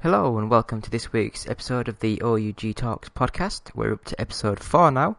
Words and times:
Hello 0.00 0.38
and 0.38 0.48
welcome 0.48 0.80
to 0.80 0.90
this 0.92 1.12
week's 1.12 1.48
episode 1.48 1.88
of 1.88 1.98
the 1.98 2.22
OUG 2.22 2.76
Talks 2.76 3.08
podcast. 3.08 3.74
We're 3.74 3.94
up 3.94 4.04
to 4.04 4.20
episode 4.20 4.60
4 4.60 4.92
now, 4.92 5.16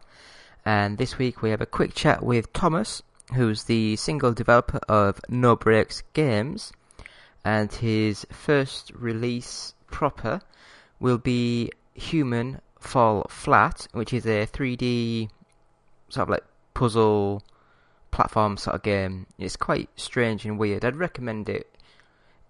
and 0.64 0.96
this 0.96 1.18
week 1.18 1.42
we 1.42 1.50
have 1.50 1.60
a 1.60 1.66
quick 1.66 1.94
chat 1.94 2.22
with 2.22 2.50
Thomas, 2.54 3.02
who's 3.34 3.64
the 3.64 3.96
single 3.96 4.32
developer 4.32 4.80
of 4.88 5.20
No 5.28 5.54
Brakes 5.54 6.02
Games, 6.14 6.72
and 7.44 7.70
his 7.70 8.26
first 8.30 8.90
release 8.94 9.74
proper 9.90 10.40
will 10.98 11.18
be 11.18 11.70
Human 11.92 12.62
Fall 12.78 13.26
Flat, 13.28 13.86
which 13.92 14.14
is 14.14 14.24
a 14.24 14.46
3D 14.46 15.28
sort 16.08 16.22
of 16.22 16.30
like 16.30 16.44
puzzle 16.72 17.42
platform 18.12 18.56
sort 18.56 18.76
of 18.76 18.82
game. 18.82 19.26
It's 19.38 19.56
quite 19.56 19.90
strange 19.96 20.46
and 20.46 20.58
weird. 20.58 20.86
I'd 20.86 20.96
recommend 20.96 21.50
it 21.50 21.70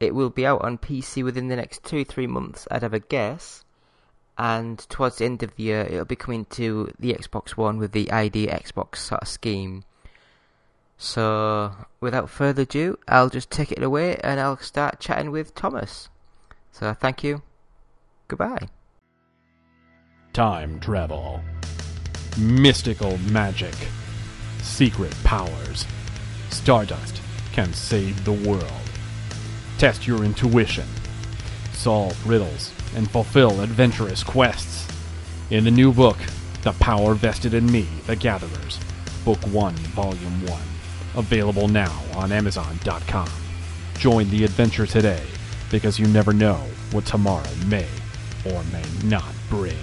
it 0.01 0.15
will 0.15 0.31
be 0.31 0.47
out 0.47 0.63
on 0.63 0.79
PC 0.79 1.23
within 1.23 1.49
the 1.49 1.57
next 1.57 1.85
two, 1.85 2.05
three 2.05 2.27
months, 2.27 2.67
I'd 2.71 2.83
have 2.83 2.95
a 2.95 3.01
guess. 3.01 3.65
And 4.39 4.79
towards 4.89 5.19
the 5.19 5.27
end 5.27 5.43
of 5.43 5.55
the 5.55 5.63
year, 5.65 5.83
it'll 5.83 6.07
be 6.07 6.17
coming 6.17 6.47
to 6.47 6.91
the 6.99 7.13
Xbox 7.13 7.51
One 7.51 7.77
with 7.77 7.93
the 7.93 8.11
ID 8.11 8.47
Xbox 8.47 8.97
sort 8.97 9.21
of 9.21 9.29
scheme. 9.29 9.85
So, 10.97 11.73
without 12.01 12.31
further 12.31 12.63
ado, 12.63 12.99
I'll 13.07 13.29
just 13.29 13.51
take 13.51 13.71
it 13.73 13.83
away 13.83 14.17
and 14.17 14.41
I'll 14.41 14.57
start 14.59 15.01
chatting 15.01 15.31
with 15.31 15.55
Thomas. 15.55 16.09
So, 16.73 16.95
thank 16.95 17.23
you. 17.23 17.43
Goodbye. 18.29 18.69
Time 20.33 20.81
travel. 20.81 21.43
Mystical 22.39 23.19
magic. 23.31 23.75
Secret 24.63 25.15
powers. 25.25 25.87
Stardust 26.49 27.21
can 27.53 27.73
save 27.75 28.25
the 28.25 28.33
world. 28.33 28.90
Test 29.81 30.07
your 30.07 30.25
intuition. 30.25 30.85
Solve 31.73 32.29
riddles 32.29 32.71
and 32.95 33.11
fulfill 33.11 33.63
adventurous 33.63 34.23
quests. 34.23 34.87
In 35.49 35.65
the 35.65 35.71
new 35.71 35.91
book, 35.91 36.19
The 36.61 36.73
Power 36.73 37.15
Vested 37.15 37.55
in 37.55 37.65
Me, 37.73 37.89
The 38.07 38.15
Gatherers, 38.15 38.79
Book 39.25 39.39
1, 39.47 39.75
Volume 39.77 40.47
1. 40.47 40.61
Available 41.17 41.67
now 41.67 41.99
on 42.15 42.31
Amazon.com. 42.31 43.31
Join 43.97 44.29
the 44.29 44.45
adventure 44.45 44.85
today 44.85 45.25
because 45.71 45.99
you 45.99 46.07
never 46.09 46.35
know 46.35 46.61
what 46.93 47.07
tomorrow 47.07 47.49
may 47.67 47.89
or 48.45 48.63
may 48.65 48.85
not 49.05 49.33
bring. 49.49 49.79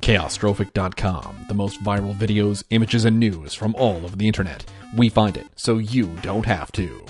Chaostrophic.com, 0.00 1.46
the 1.48 1.54
most 1.54 1.82
viral 1.82 2.14
videos, 2.14 2.62
images, 2.70 3.04
and 3.04 3.18
news 3.18 3.52
from 3.52 3.74
all 3.74 4.04
over 4.04 4.14
the 4.14 4.28
internet. 4.28 4.64
We 4.96 5.08
find 5.10 5.36
it 5.36 5.46
so 5.56 5.78
you 5.78 6.06
don't 6.22 6.46
have 6.46 6.72
to. 6.72 7.04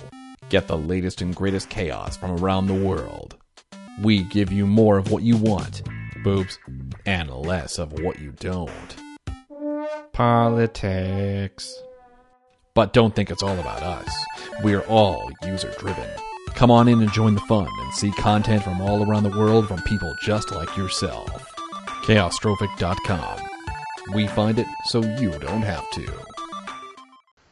Get 0.48 0.66
the 0.66 0.76
latest 0.76 1.22
and 1.22 1.34
greatest 1.34 1.68
chaos 1.68 2.16
from 2.16 2.32
around 2.32 2.66
the 2.66 2.74
world. 2.74 3.36
We 4.02 4.22
give 4.24 4.50
you 4.50 4.66
more 4.66 4.98
of 4.98 5.10
what 5.10 5.22
you 5.22 5.36
want, 5.36 5.82
boobs, 6.24 6.58
and 7.06 7.30
less 7.30 7.78
of 7.78 7.92
what 7.92 8.18
you 8.18 8.32
don't. 8.32 8.96
Politics. 10.12 11.82
But 12.74 12.92
don't 12.92 13.14
think 13.14 13.30
it's 13.30 13.42
all 13.42 13.58
about 13.58 13.82
us. 13.82 14.12
We're 14.62 14.82
all 14.82 15.30
user 15.44 15.72
driven. 15.78 16.08
Come 16.54 16.70
on 16.70 16.88
in 16.88 17.00
and 17.00 17.12
join 17.12 17.34
the 17.34 17.40
fun 17.42 17.68
and 17.68 17.94
see 17.94 18.10
content 18.12 18.62
from 18.64 18.80
all 18.80 19.08
around 19.08 19.22
the 19.22 19.38
world 19.38 19.68
from 19.68 19.82
people 19.82 20.12
just 20.22 20.50
like 20.50 20.76
yourself. 20.76 21.28
Chaostrophic.com. 22.02 23.40
We 24.14 24.26
find 24.28 24.58
it 24.58 24.66
so 24.86 25.02
you 25.02 25.30
don't 25.38 25.62
have 25.62 25.88
to. 25.90 26.27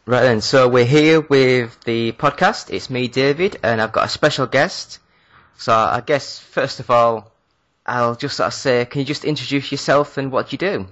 Right 0.09 0.23
then, 0.23 0.41
so 0.41 0.69
we're 0.69 0.85
here 0.85 1.21
with 1.21 1.81
the 1.83 2.13
podcast. 2.13 2.71
It's 2.71 2.89
me, 2.89 3.09
David, 3.09 3.59
and 3.65 3.83
I've 3.83 3.91
got 3.91 4.05
a 4.05 4.09
special 4.09 4.47
guest. 4.47 5.01
So 5.57 5.73
I 5.73 6.01
guess, 6.01 6.39
first 6.39 6.79
of 6.79 6.93
all, 6.93 7.33
I'll 7.85 8.15
just 8.15 8.37
sort 8.37 8.47
of 8.47 8.55
say, 8.55 8.85
can 8.85 9.01
you 9.01 9.05
just 9.05 9.25
introduce 9.25 9.73
yourself 9.73 10.17
and 10.17 10.31
what 10.31 10.53
you 10.53 10.59
do? 10.59 10.87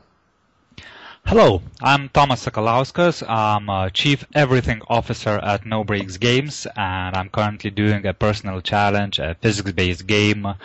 Hello, 1.25 1.63
I'm 1.81 2.09
Thomas 2.09 2.45
Sakalauskas. 2.45 3.23
I'm 3.29 3.69
a 3.69 3.89
Chief 3.93 4.27
Everything 4.35 4.83
Officer 4.89 5.39
at 5.39 5.65
No 5.65 5.85
Brakes 5.85 6.17
Games, 6.17 6.67
and 6.75 7.15
I'm 7.15 7.29
currently 7.29 7.71
doing 7.71 8.05
a 8.07 8.15
personal 8.15 8.61
challenge, 8.63 9.21
a 9.21 9.37
physics-based 9.41 10.09
game 10.09 10.57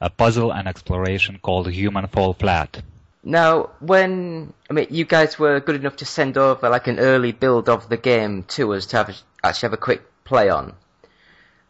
a 0.00 0.08
puzzle 0.08 0.52
and 0.52 0.68
exploration 0.68 1.38
called 1.42 1.70
Human 1.70 2.06
Fall 2.06 2.32
Flat. 2.32 2.82
Now, 3.24 3.70
when 3.80 4.52
I 4.70 4.72
mean, 4.72 4.86
you 4.90 5.04
guys 5.04 5.38
were 5.38 5.60
good 5.60 5.76
enough 5.76 5.96
to 5.96 6.04
send 6.04 6.38
over 6.38 6.68
like 6.68 6.86
an 6.86 6.98
early 6.98 7.32
build 7.32 7.68
of 7.68 7.88
the 7.88 7.96
game 7.96 8.44
to 8.44 8.74
us 8.74 8.86
to 8.86 8.98
have 8.98 9.22
actually 9.42 9.66
have 9.66 9.72
a 9.72 9.78
quick 9.78 10.02
play 10.24 10.48
on, 10.48 10.74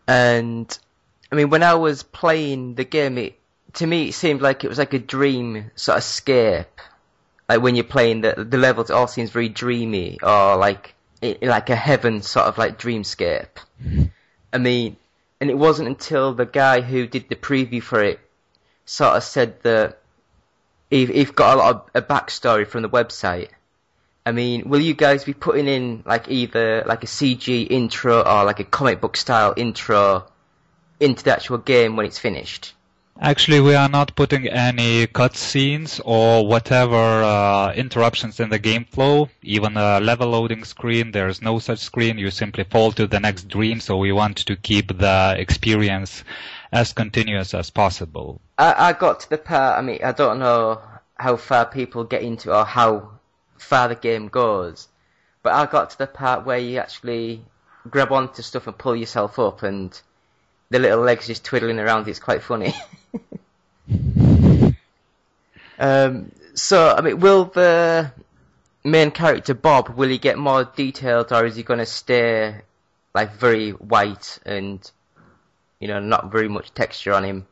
and 0.07 0.79
I 1.33 1.35
mean, 1.35 1.51
when 1.51 1.63
I 1.63 1.75
was 1.75 2.03
playing 2.03 2.75
the 2.75 2.85
game, 2.85 3.19
it 3.19 3.39
to 3.75 3.87
me 3.87 4.09
it 4.09 4.13
seemed 4.13 4.43
like 4.43 4.65
it 4.65 4.69
was 4.69 4.79
like 4.79 4.95
a 4.95 4.99
dream 4.99 5.71
sort 5.75 5.97
of 5.99 6.05
escape. 6.05 6.81
Like 7.49 7.63
when 7.63 7.77
you're 7.77 7.85
playing 7.85 8.21
the 8.21 8.47
the 8.49 8.59
levels, 8.59 8.91
it 8.91 8.95
all 8.95 9.09
seems 9.09 9.31
very 9.31 9.49
dreamy 9.49 10.19
or 10.23 10.57
like 10.57 10.95
like 11.23 11.71
a 11.71 11.77
heaven 11.77 12.23
sort 12.23 12.47
of 12.47 12.59
like 12.59 12.79
dreamscape. 12.79 13.57
I 14.53 14.59
mean, 14.59 14.97
and 15.41 15.51
it 15.51 15.59
wasn't 15.59 15.89
until 15.89 16.35
the 16.35 16.47
guy 16.47 16.81
who 16.81 17.07
did 17.07 17.29
the 17.29 17.37
preview 17.37 17.83
for 17.83 18.03
it 18.03 18.21
sort 18.85 19.17
of 19.17 19.23
said 19.23 19.63
that 19.63 19.98
he, 20.91 21.07
he 21.07 21.25
got 21.25 21.57
a 21.57 21.59
lot 21.59 21.75
of 21.75 21.91
a 21.95 22.03
backstory 22.03 22.67
from 22.67 22.83
the 22.83 22.89
website. 22.89 23.49
I 24.25 24.33
mean, 24.33 24.69
will 24.69 24.81
you 24.81 24.95
guys 24.95 25.25
be 25.25 25.33
putting 25.33 25.69
in 25.69 26.03
like 26.05 26.29
either 26.29 26.85
like 26.87 27.03
a 27.03 27.07
CG 27.07 27.67
intro 27.71 28.21
or 28.21 28.45
like 28.45 28.61
a 28.61 28.65
comic 28.65 29.01
book 29.01 29.17
style 29.17 29.55
intro 29.57 30.27
into 31.01 31.25
the 31.25 31.33
actual 31.33 31.59
game 31.59 31.97
when 31.97 32.07
it's 32.07 32.19
finished? 32.19 32.75
Actually, 33.21 33.61
we 33.61 33.75
are 33.75 33.89
not 33.89 34.15
putting 34.15 34.47
any 34.47 35.05
cutscenes 35.09 36.01
or 36.05 36.47
whatever 36.47 36.95
uh, 36.95 37.73
interruptions 37.73 38.39
in 38.39 38.49
the 38.49 38.61
game 38.61 38.85
flow. 38.85 39.29
Even 39.43 39.77
a 39.77 39.99
level 39.99 40.29
loading 40.29 40.65
screen, 40.65 41.11
there's 41.11 41.43
no 41.43 41.59
such 41.59 41.81
screen. 41.81 42.17
You 42.17 42.31
simply 42.31 42.63
fall 42.63 42.93
to 42.93 43.09
the 43.09 43.19
next 43.19 43.49
dream. 43.49 43.81
So 43.81 43.97
we 43.97 44.13
want 44.13 44.37
to 44.47 44.55
keep 44.55 44.97
the 44.97 45.35
experience 45.37 46.23
as 46.73 46.93
continuous 46.93 47.55
as 47.55 47.71
possible. 47.71 48.41
I, 48.59 48.89
I 48.89 48.93
got 48.93 49.21
to 49.21 49.31
the 49.31 49.39
part. 49.39 49.79
I 49.79 49.83
mean, 49.83 50.01
I 50.03 50.13
don't 50.13 50.39
know 50.39 50.81
how 51.17 51.37
far 51.37 51.67
people 51.67 52.05
get 52.05 52.23
into 52.23 52.55
or 52.55 52.65
how 52.65 53.11
far 53.57 53.89
the 53.89 53.95
game 53.95 54.29
goes, 54.29 54.89
but 55.43 55.53
I 55.53 55.67
got 55.67 55.91
to 55.91 55.99
the 55.99 56.07
part 56.07 56.45
where 56.47 56.59
you 56.59 56.79
actually 56.79 57.45
grab 57.89 58.13
onto 58.13 58.43
stuff 58.43 58.67
and 58.67 58.77
pull 58.77 58.95
yourself 58.95 59.39
up 59.39 59.63
and 59.63 59.99
the 60.71 60.79
little 60.79 61.01
legs 61.01 61.27
just 61.27 61.45
twiddling 61.45 61.79
around. 61.79 62.07
It's 62.09 62.19
quite 62.19 62.43
funny. 62.43 62.75
um, 65.79 66.33
so, 66.55 66.95
I 66.95 67.01
mean, 67.01 67.21
will 67.21 67.47
the 67.47 68.13
main 68.85 69.11
character 69.11 69.55
Bob 69.55 69.91
will 69.91 70.09
he 70.09 70.19
get 70.19 70.39
more 70.39 70.65
detailed, 70.65 71.33
or 71.33 71.47
is 71.47 71.57
he 71.57 71.63
going 71.63 71.79
to 71.79 71.87
stay 71.87 72.61
like 73.15 73.35
very 73.35 73.71
white 73.71 74.39
and 74.45 74.91
you 75.81 75.89
know 75.89 76.01
not 76.01 76.33
very 76.33 76.49
much 76.49 76.73
texture 76.75 77.13
on 77.13 77.25
him? 77.25 77.47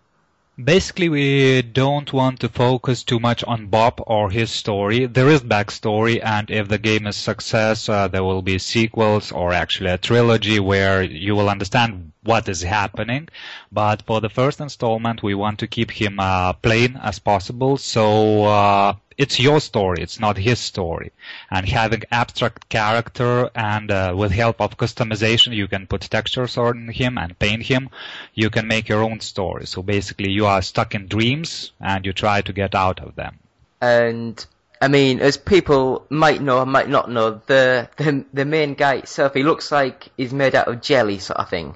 Basically, 0.62 1.10
we 1.10 1.60
don't 1.60 2.12
want 2.14 2.40
to 2.40 2.48
focus 2.48 3.04
too 3.04 3.20
much 3.20 3.44
on 3.44 3.66
Bob 3.66 4.02
or 4.06 4.30
his 4.30 4.50
story. 4.50 5.04
There 5.04 5.28
is 5.28 5.42
backstory, 5.42 6.24
and 6.24 6.50
if 6.50 6.68
the 6.68 6.78
game 6.78 7.06
is 7.06 7.16
success, 7.16 7.90
uh, 7.90 8.08
there 8.08 8.24
will 8.24 8.40
be 8.40 8.58
sequels 8.58 9.32
or 9.32 9.52
actually 9.52 9.90
a 9.90 9.98
trilogy 9.98 10.58
where 10.58 11.02
you 11.02 11.36
will 11.36 11.50
understand 11.50 12.12
what 12.26 12.48
is 12.48 12.62
happening. 12.62 13.28
But 13.72 14.02
for 14.02 14.20
the 14.20 14.28
first 14.28 14.60
installment, 14.60 15.22
we 15.22 15.34
want 15.34 15.60
to 15.60 15.66
keep 15.66 15.90
him 15.90 16.20
uh, 16.20 16.52
plain 16.54 16.98
as 17.02 17.18
possible. 17.18 17.76
So 17.76 18.44
uh, 18.44 18.94
it's 19.16 19.40
your 19.40 19.60
story, 19.60 20.02
it's 20.02 20.20
not 20.20 20.36
his 20.36 20.58
story. 20.58 21.12
And 21.50 21.66
having 21.66 22.02
abstract 22.10 22.68
character 22.68 23.50
and 23.54 23.90
uh, 23.90 24.14
with 24.16 24.30
help 24.32 24.60
of 24.60 24.76
customization, 24.76 25.54
you 25.54 25.68
can 25.68 25.86
put 25.86 26.02
textures 26.02 26.58
on 26.58 26.88
him 26.88 27.16
and 27.16 27.38
paint 27.38 27.62
him. 27.62 27.88
You 28.34 28.50
can 28.50 28.66
make 28.66 28.88
your 28.88 29.02
own 29.02 29.20
story. 29.20 29.66
So 29.66 29.82
basically, 29.82 30.30
you 30.30 30.46
are 30.46 30.60
stuck 30.62 30.94
in 30.94 31.08
dreams 31.08 31.72
and 31.80 32.04
you 32.04 32.12
try 32.12 32.42
to 32.42 32.52
get 32.52 32.74
out 32.74 33.00
of 33.00 33.14
them. 33.14 33.38
And 33.80 34.44
I 34.80 34.88
mean, 34.88 35.20
as 35.20 35.36
people 35.38 36.04
might 36.10 36.42
know 36.42 36.58
or 36.58 36.66
might 36.66 36.88
not 36.88 37.10
know, 37.10 37.40
the 37.46 37.88
the 37.96 38.24
the 38.32 38.44
main 38.44 38.74
guy 38.74 38.96
itself, 38.96 39.34
he 39.34 39.42
looks 39.42 39.72
like 39.72 40.08
he's 40.16 40.32
made 40.32 40.54
out 40.54 40.68
of 40.68 40.82
jelly, 40.82 41.18
sort 41.18 41.40
of 41.40 41.48
thing. 41.48 41.74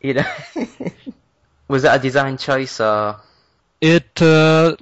You 0.00 0.14
know, 0.14 0.24
was 1.68 1.82
that 1.82 1.98
a 1.98 2.02
design 2.02 2.36
choice 2.36 2.80
or? 2.80 3.16
It, 3.80 4.22
uh, 4.22 4.76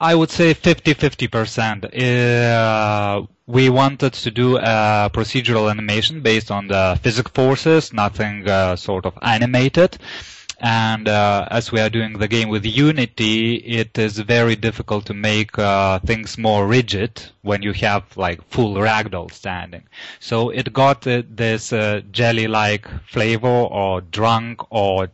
I 0.00 0.14
would 0.14 0.30
say 0.30 0.54
50-50%. 0.54 1.94
Uh, 1.94 3.26
we 3.46 3.68
wanted 3.68 4.12
to 4.14 4.30
do 4.30 4.56
a 4.56 5.10
procedural 5.12 5.70
animation 5.70 6.22
based 6.22 6.50
on 6.50 6.68
the 6.68 6.98
physics 7.02 7.30
forces, 7.32 7.92
nothing 7.92 8.48
uh, 8.48 8.76
sort 8.76 9.06
of 9.06 9.14
animated. 9.22 9.98
And 10.64 11.08
uh, 11.08 11.48
as 11.50 11.72
we 11.72 11.80
are 11.80 11.90
doing 11.90 12.20
the 12.20 12.28
game 12.28 12.48
with 12.48 12.64
Unity, 12.64 13.56
it 13.56 13.98
is 13.98 14.16
very 14.20 14.54
difficult 14.54 15.06
to 15.06 15.14
make 15.14 15.58
uh, 15.58 15.98
things 15.98 16.38
more 16.38 16.68
rigid 16.68 17.20
when 17.42 17.62
you 17.62 17.72
have 17.72 18.16
like 18.16 18.48
full 18.48 18.74
ragdoll 18.76 19.32
standing. 19.32 19.82
So 20.20 20.50
it 20.50 20.72
got 20.72 21.04
uh, 21.04 21.24
this 21.28 21.70
jelly-like 22.12 22.86
flavor, 23.08 23.48
or 23.48 24.02
drunk, 24.02 24.60
or 24.70 25.10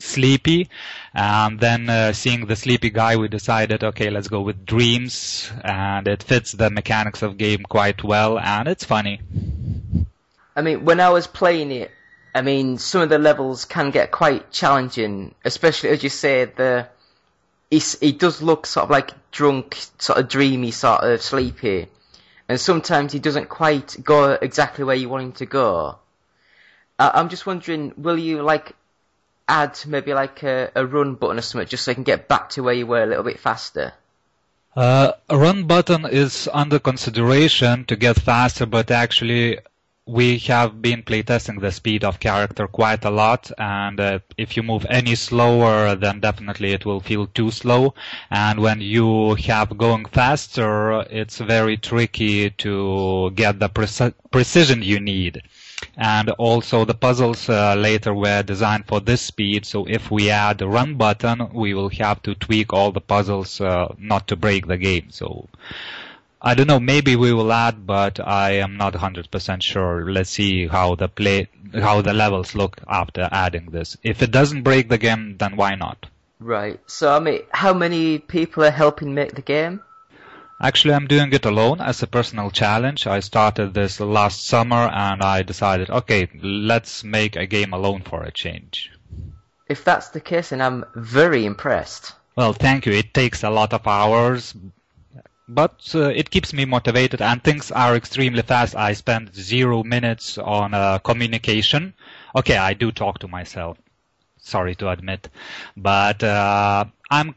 sleepy. 0.00 0.68
And 1.14 1.60
then 1.60 1.88
uh, 1.88 2.12
seeing 2.12 2.46
the 2.46 2.56
sleepy 2.56 2.90
guy, 2.90 3.14
we 3.16 3.28
decided, 3.28 3.84
okay, 3.84 4.10
let's 4.10 4.28
go 4.28 4.40
with 4.40 4.66
dreams, 4.66 5.50
and 5.62 6.08
it 6.08 6.24
fits 6.24 6.50
the 6.50 6.70
mechanics 6.70 7.22
of 7.22 7.38
game 7.38 7.62
quite 7.62 8.02
well, 8.02 8.36
and 8.36 8.66
it's 8.66 8.84
funny. 8.84 9.20
I 10.56 10.62
mean, 10.62 10.84
when 10.84 10.98
I 10.98 11.10
was 11.10 11.28
playing 11.28 11.70
it, 11.70 11.92
I 12.36 12.42
mean, 12.42 12.76
some 12.76 13.00
of 13.00 13.08
the 13.08 13.18
levels 13.18 13.64
can 13.64 13.90
get 13.90 14.10
quite 14.10 14.52
challenging, 14.52 15.34
especially 15.42 15.88
as 15.88 16.02
you 16.02 16.10
say, 16.10 16.44
the 16.44 16.86
he 17.70 18.12
does 18.12 18.42
look 18.42 18.66
sort 18.66 18.84
of 18.84 18.90
like 18.90 19.12
drunk, 19.30 19.78
sort 19.98 20.18
of 20.18 20.28
dreamy, 20.28 20.70
sort 20.70 21.02
of 21.02 21.22
sleepy, 21.22 21.88
and 22.46 22.60
sometimes 22.60 23.14
he 23.14 23.20
doesn't 23.20 23.48
quite 23.48 23.96
go 24.04 24.32
exactly 24.32 24.84
where 24.84 24.94
you 24.94 25.08
want 25.08 25.24
him 25.24 25.32
to 25.32 25.46
go. 25.46 25.96
Uh, 26.98 27.10
I'm 27.14 27.30
just 27.30 27.46
wondering, 27.46 27.94
will 27.96 28.18
you 28.18 28.42
like 28.42 28.72
add 29.48 29.80
maybe 29.86 30.12
like 30.12 30.42
a, 30.42 30.70
a 30.74 30.84
run 30.84 31.14
button 31.14 31.38
or 31.38 31.42
something 31.42 31.66
just 31.66 31.84
so 31.84 31.92
you 31.92 31.94
can 31.94 32.04
get 32.04 32.28
back 32.28 32.50
to 32.50 32.62
where 32.62 32.74
you 32.74 32.86
were 32.86 33.02
a 33.02 33.06
little 33.06 33.24
bit 33.24 33.40
faster? 33.40 33.94
Uh, 34.76 35.12
a 35.30 35.38
run 35.38 35.66
button 35.66 36.04
is 36.04 36.50
under 36.52 36.78
consideration 36.78 37.86
to 37.86 37.96
get 37.96 38.20
faster, 38.20 38.66
but 38.66 38.90
actually 38.90 39.58
we 40.06 40.38
have 40.38 40.80
been 40.80 41.02
playtesting 41.02 41.60
the 41.60 41.72
speed 41.72 42.04
of 42.04 42.20
character 42.20 42.68
quite 42.68 43.04
a 43.04 43.10
lot, 43.10 43.50
and 43.58 43.98
uh, 43.98 44.18
if 44.38 44.56
you 44.56 44.62
move 44.62 44.86
any 44.88 45.16
slower, 45.16 45.96
then 45.96 46.20
definitely 46.20 46.70
it 46.72 46.86
will 46.86 47.00
feel 47.00 47.26
too 47.26 47.50
slow. 47.50 47.92
And 48.30 48.60
when 48.60 48.80
you 48.80 49.34
have 49.34 49.76
going 49.76 50.04
faster, 50.04 51.00
it's 51.10 51.38
very 51.38 51.76
tricky 51.76 52.50
to 52.50 53.32
get 53.34 53.58
the 53.58 53.68
pre- 53.68 54.12
precision 54.30 54.82
you 54.82 55.00
need. 55.00 55.42
And 55.96 56.30
also 56.30 56.84
the 56.84 56.94
puzzles 56.94 57.48
uh, 57.48 57.74
later 57.74 58.14
were 58.14 58.44
designed 58.44 58.86
for 58.86 59.00
this 59.00 59.20
speed, 59.22 59.66
so 59.66 59.86
if 59.86 60.10
we 60.12 60.30
add 60.30 60.62
a 60.62 60.68
run 60.68 60.94
button, 60.94 61.52
we 61.52 61.74
will 61.74 61.88
have 61.90 62.22
to 62.22 62.36
tweak 62.36 62.72
all 62.72 62.92
the 62.92 63.00
puzzles 63.00 63.60
uh, 63.60 63.92
not 63.98 64.28
to 64.28 64.36
break 64.36 64.68
the 64.68 64.76
game. 64.76 65.08
So 65.10 65.48
I 66.40 66.54
don't 66.54 66.66
know. 66.66 66.80
Maybe 66.80 67.16
we 67.16 67.32
will 67.32 67.52
add, 67.52 67.86
but 67.86 68.20
I 68.20 68.58
am 68.58 68.76
not 68.76 68.92
100% 68.94 69.62
sure. 69.62 70.10
Let's 70.10 70.30
see 70.30 70.66
how 70.66 70.94
the 70.94 71.08
play, 71.08 71.48
how 71.72 72.02
the 72.02 72.12
levels 72.12 72.54
look 72.54 72.78
after 72.86 73.28
adding 73.32 73.70
this. 73.70 73.96
If 74.02 74.22
it 74.22 74.30
doesn't 74.30 74.62
break 74.62 74.88
the 74.88 74.98
game, 74.98 75.36
then 75.38 75.56
why 75.56 75.74
not? 75.74 76.06
Right. 76.38 76.78
So, 76.86 77.12
I 77.14 77.20
mean, 77.20 77.40
how 77.50 77.72
many 77.72 78.18
people 78.18 78.64
are 78.64 78.70
helping 78.70 79.14
make 79.14 79.34
the 79.34 79.42
game? 79.42 79.80
Actually, 80.60 80.94
I'm 80.94 81.06
doing 81.06 81.32
it 81.32 81.44
alone 81.44 81.80
as 81.80 82.02
a 82.02 82.06
personal 82.06 82.50
challenge. 82.50 83.06
I 83.06 83.20
started 83.20 83.74
this 83.74 84.00
last 84.00 84.46
summer 84.46 84.88
and 84.88 85.22
I 85.22 85.42
decided, 85.42 85.90
okay, 85.90 86.28
let's 86.42 87.04
make 87.04 87.36
a 87.36 87.46
game 87.46 87.72
alone 87.72 88.02
for 88.02 88.22
a 88.22 88.30
change. 88.30 88.90
If 89.68 89.84
that's 89.84 90.10
the 90.10 90.20
case, 90.20 90.50
then 90.50 90.62
I'm 90.62 90.84
very 90.94 91.44
impressed. 91.44 92.12
Well, 92.36 92.52
thank 92.52 92.86
you. 92.86 92.92
It 92.92 93.12
takes 93.12 93.42
a 93.42 93.50
lot 93.50 93.72
of 93.72 93.86
hours, 93.86 94.54
but 95.48 95.92
uh, 95.94 96.08
it 96.08 96.30
keeps 96.30 96.52
me 96.52 96.64
motivated 96.64 97.22
and 97.22 97.42
things 97.42 97.70
are 97.70 97.96
extremely 97.96 98.42
fast. 98.42 98.74
I 98.74 98.92
spend 98.94 99.34
zero 99.34 99.82
minutes 99.82 100.38
on 100.38 100.74
uh, 100.74 100.98
communication. 100.98 101.94
Okay, 102.34 102.56
I 102.56 102.74
do 102.74 102.90
talk 102.90 103.20
to 103.20 103.28
myself. 103.28 103.78
Sorry 104.38 104.74
to 104.76 104.90
admit, 104.90 105.28
but 105.76 106.22
uh, 106.22 106.84
I'm 107.10 107.34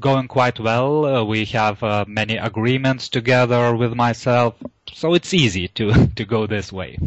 going 0.00 0.28
quite 0.28 0.58
well. 0.58 1.04
Uh, 1.04 1.24
we 1.24 1.44
have 1.46 1.82
uh, 1.82 2.04
many 2.08 2.36
agreements 2.36 3.08
together 3.08 3.76
with 3.76 3.92
myself, 3.94 4.54
so 4.92 5.14
it's 5.14 5.34
easy 5.34 5.68
to 5.68 6.06
to 6.16 6.24
go 6.24 6.46
this 6.46 6.72
way. 6.72 6.98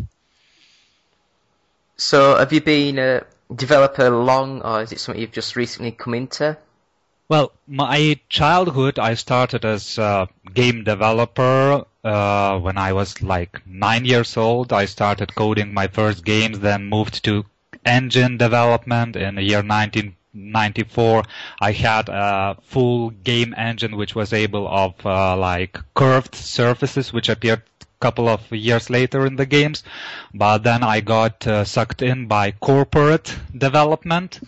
So, 1.98 2.36
have 2.38 2.54
you 2.54 2.62
been 2.62 3.00
a 3.00 3.26
developer 3.54 4.10
long, 4.10 4.62
or 4.62 4.84
is 4.84 4.92
it 4.92 5.00
something 5.00 5.22
you've 5.22 5.32
just 5.32 5.56
recently 5.56 5.92
come 5.92 6.14
into? 6.14 6.58
Well, 7.32 7.54
my 7.66 8.20
childhood, 8.28 9.00
I 9.00 9.14
started 9.14 9.64
as 9.64 9.98
a 9.98 10.28
game 10.54 10.84
developer 10.84 11.86
uh, 12.04 12.60
when 12.60 12.78
I 12.78 12.92
was 12.92 13.22
like 13.22 13.66
nine 13.66 14.04
years 14.04 14.36
old. 14.36 14.74
I 14.74 14.84
started 14.84 15.34
coding 15.34 15.74
my 15.74 15.88
first 15.88 16.26
games, 16.26 16.60
then 16.60 16.90
moved 16.90 17.24
to 17.24 17.46
engine 17.86 18.36
development 18.36 19.16
in 19.16 19.36
the 19.36 19.44
year 19.44 19.64
1994. 19.64 21.24
I 21.62 21.72
had 21.72 22.10
a 22.10 22.58
full 22.64 23.12
game 23.12 23.54
engine 23.56 23.96
which 23.96 24.14
was 24.14 24.34
able 24.34 24.68
of 24.68 24.94
uh, 25.06 25.38
like 25.38 25.80
curved 25.94 26.36
surfaces 26.36 27.14
which 27.14 27.30
appeared 27.30 27.64
couple 28.02 28.28
of 28.28 28.42
years 28.52 28.90
later 28.90 29.26
in 29.26 29.36
the 29.38 29.46
games. 29.46 29.84
But 30.34 30.64
then 30.64 30.84
I 30.84 31.00
got 31.02 31.48
uh, 31.48 31.64
sucked 31.64 32.02
in 32.02 32.28
by 32.28 32.52
corporate 32.52 33.36
development 33.58 34.42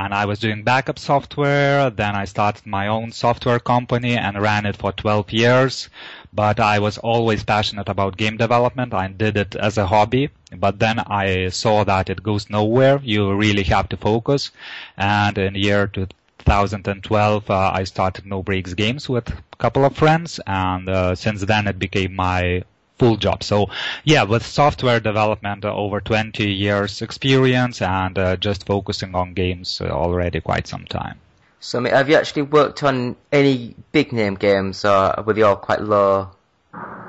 and 0.00 0.14
I 0.14 0.24
was 0.24 0.38
doing 0.38 0.62
backup 0.62 0.98
software. 0.98 1.90
Then 1.90 2.14
I 2.14 2.24
started 2.24 2.64
my 2.64 2.86
own 2.86 3.12
software 3.12 3.60
company 3.60 4.16
and 4.16 4.40
ran 4.40 4.64
it 4.64 4.76
for 4.78 4.92
12 4.92 5.30
years. 5.30 5.90
But 6.32 6.58
I 6.58 6.78
was 6.78 6.96
always 6.96 7.44
passionate 7.44 7.88
about 7.88 8.16
game 8.16 8.38
development. 8.38 8.94
I 8.94 9.08
did 9.08 9.36
it 9.36 9.56
as 9.56 9.76
a 9.76 9.86
hobby. 9.86 10.30
But 10.56 10.78
then 10.78 11.00
I 11.00 11.50
saw 11.50 11.84
that 11.84 12.08
it 12.08 12.22
goes 12.22 12.48
nowhere. 12.48 13.00
You 13.02 13.34
really 13.34 13.64
have 13.64 13.90
to 13.90 13.98
focus. 13.98 14.52
And 14.96 15.36
in 15.36 15.54
year 15.54 15.86
2012, 15.86 17.50
uh, 17.50 17.70
I 17.74 17.84
started 17.84 18.24
No 18.24 18.42
Brakes 18.42 18.72
Games 18.72 19.06
with 19.06 19.28
a 19.28 19.56
couple 19.58 19.84
of 19.84 19.96
friends. 19.96 20.40
And 20.46 20.88
uh, 20.88 21.14
since 21.14 21.42
then 21.44 21.66
it 21.66 21.78
became 21.78 22.14
my 22.16 22.62
full 23.00 23.16
job. 23.16 23.42
So 23.42 23.70
yeah, 24.04 24.24
with 24.24 24.44
software 24.44 25.00
development, 25.00 25.64
uh, 25.64 25.74
over 25.74 26.00
20 26.00 26.44
years 26.44 27.00
experience 27.00 27.80
and 27.80 28.18
uh, 28.18 28.36
just 28.36 28.66
focusing 28.66 29.14
on 29.14 29.32
games 29.32 29.80
uh, 29.80 29.88
already 29.88 30.40
quite 30.40 30.66
some 30.66 30.84
time. 30.84 31.18
So 31.60 31.82
have 31.84 32.08
you 32.10 32.16
actually 32.16 32.42
worked 32.42 32.82
on 32.82 33.16
any 33.32 33.74
big 33.92 34.12
name 34.12 34.34
games 34.34 34.84
or 34.84 35.24
were 35.24 35.32
they 35.32 35.42
all 35.42 35.56
quite 35.56 35.80
low, 35.80 36.30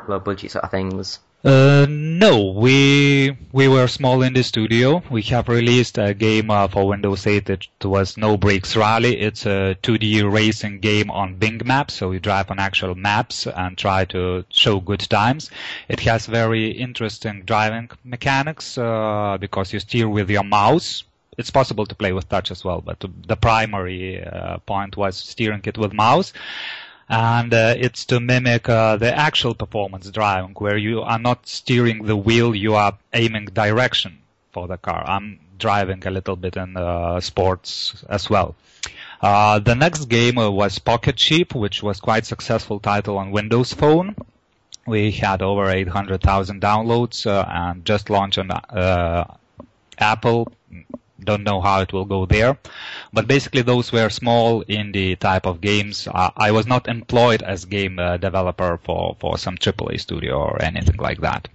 low 0.07 0.19
budget 0.19 0.51
sort 0.51 0.63
of 0.63 0.71
things? 0.71 1.19
Uh, 1.43 1.87
no, 1.89 2.51
we 2.51 3.35
we 3.51 3.67
were 3.67 3.87
small 3.87 4.21
in 4.21 4.33
the 4.33 4.43
studio. 4.43 5.01
We 5.09 5.23
have 5.23 5.49
released 5.49 5.97
a 5.97 6.13
game 6.13 6.51
uh, 6.51 6.67
for 6.67 6.87
Windows 6.87 7.25
8. 7.25 7.49
It 7.49 7.67
was 7.83 8.15
No 8.15 8.37
Brakes 8.37 8.75
Rally. 8.75 9.19
It's 9.19 9.47
a 9.47 9.75
2D 9.81 10.31
racing 10.31 10.81
game 10.81 11.09
on 11.09 11.37
Bing 11.37 11.59
Maps, 11.65 11.95
so 11.95 12.11
you 12.11 12.19
drive 12.19 12.51
on 12.51 12.59
actual 12.59 12.93
maps 12.93 13.47
and 13.47 13.75
try 13.75 14.05
to 14.05 14.45
show 14.51 14.79
good 14.79 14.99
times. 14.99 15.49
It 15.89 16.01
has 16.01 16.27
very 16.27 16.69
interesting 16.69 17.41
driving 17.43 17.89
mechanics 18.03 18.77
uh, 18.77 19.37
because 19.39 19.73
you 19.73 19.79
steer 19.79 20.07
with 20.07 20.29
your 20.29 20.43
mouse. 20.43 21.03
It's 21.39 21.49
possible 21.49 21.87
to 21.87 21.95
play 21.95 22.13
with 22.13 22.29
touch 22.29 22.51
as 22.51 22.63
well, 22.63 22.81
but 22.81 23.03
the 23.25 23.37
primary 23.37 24.23
uh, 24.23 24.57
point 24.59 24.95
was 24.95 25.17
steering 25.17 25.61
it 25.65 25.77
with 25.77 25.91
mouse 25.91 26.33
and 27.09 27.53
uh, 27.53 27.75
it's 27.77 28.05
to 28.05 28.19
mimic 28.19 28.69
uh, 28.69 28.95
the 28.97 29.15
actual 29.15 29.53
performance 29.53 30.09
driving, 30.11 30.53
where 30.57 30.77
you 30.77 31.01
are 31.01 31.19
not 31.19 31.47
steering 31.47 32.03
the 32.05 32.15
wheel, 32.15 32.55
you 32.55 32.75
are 32.75 32.97
aiming 33.13 33.45
direction 33.45 34.19
for 34.51 34.67
the 34.67 34.77
car. 34.77 35.03
I'm 35.05 35.39
driving 35.57 36.05
a 36.05 36.11
little 36.11 36.35
bit 36.35 36.55
in 36.57 36.77
uh, 36.77 37.19
sports 37.19 38.03
as 38.09 38.29
well. 38.29 38.55
Uh, 39.21 39.59
the 39.59 39.75
next 39.75 40.05
game 40.05 40.37
uh, 40.37 40.49
was 40.49 40.79
Pocket 40.79 41.19
Sheep, 41.19 41.53
which 41.53 41.83
was 41.83 41.99
quite 41.99 42.25
successful 42.25 42.79
title 42.79 43.17
on 43.17 43.31
Windows 43.31 43.73
Phone. 43.73 44.15
We 44.87 45.11
had 45.11 45.43
over 45.43 45.69
800,000 45.69 46.59
downloads 46.61 47.27
uh, 47.27 47.45
and 47.47 47.85
just 47.85 48.09
launched 48.09 48.39
on 48.39 48.49
Apple 49.99 50.51
don't 51.23 51.43
know 51.43 51.61
how 51.61 51.81
it 51.81 51.93
will 51.93 52.05
go 52.05 52.25
there. 52.25 52.57
But 53.13 53.27
basically, 53.27 53.61
those 53.61 53.91
were 53.91 54.09
small 54.09 54.63
indie 54.65 55.17
type 55.17 55.45
of 55.45 55.61
games. 55.61 56.07
Uh, 56.07 56.31
I 56.35 56.51
was 56.51 56.67
not 56.67 56.87
employed 56.87 57.43
as 57.43 57.65
game 57.65 57.99
uh, 57.99 58.17
developer 58.17 58.79
for, 58.83 59.15
for 59.19 59.37
some 59.37 59.57
AAA 59.57 59.99
studio 59.99 60.37
or 60.39 60.61
anything 60.61 60.97
like 60.97 61.21
that. 61.21 61.47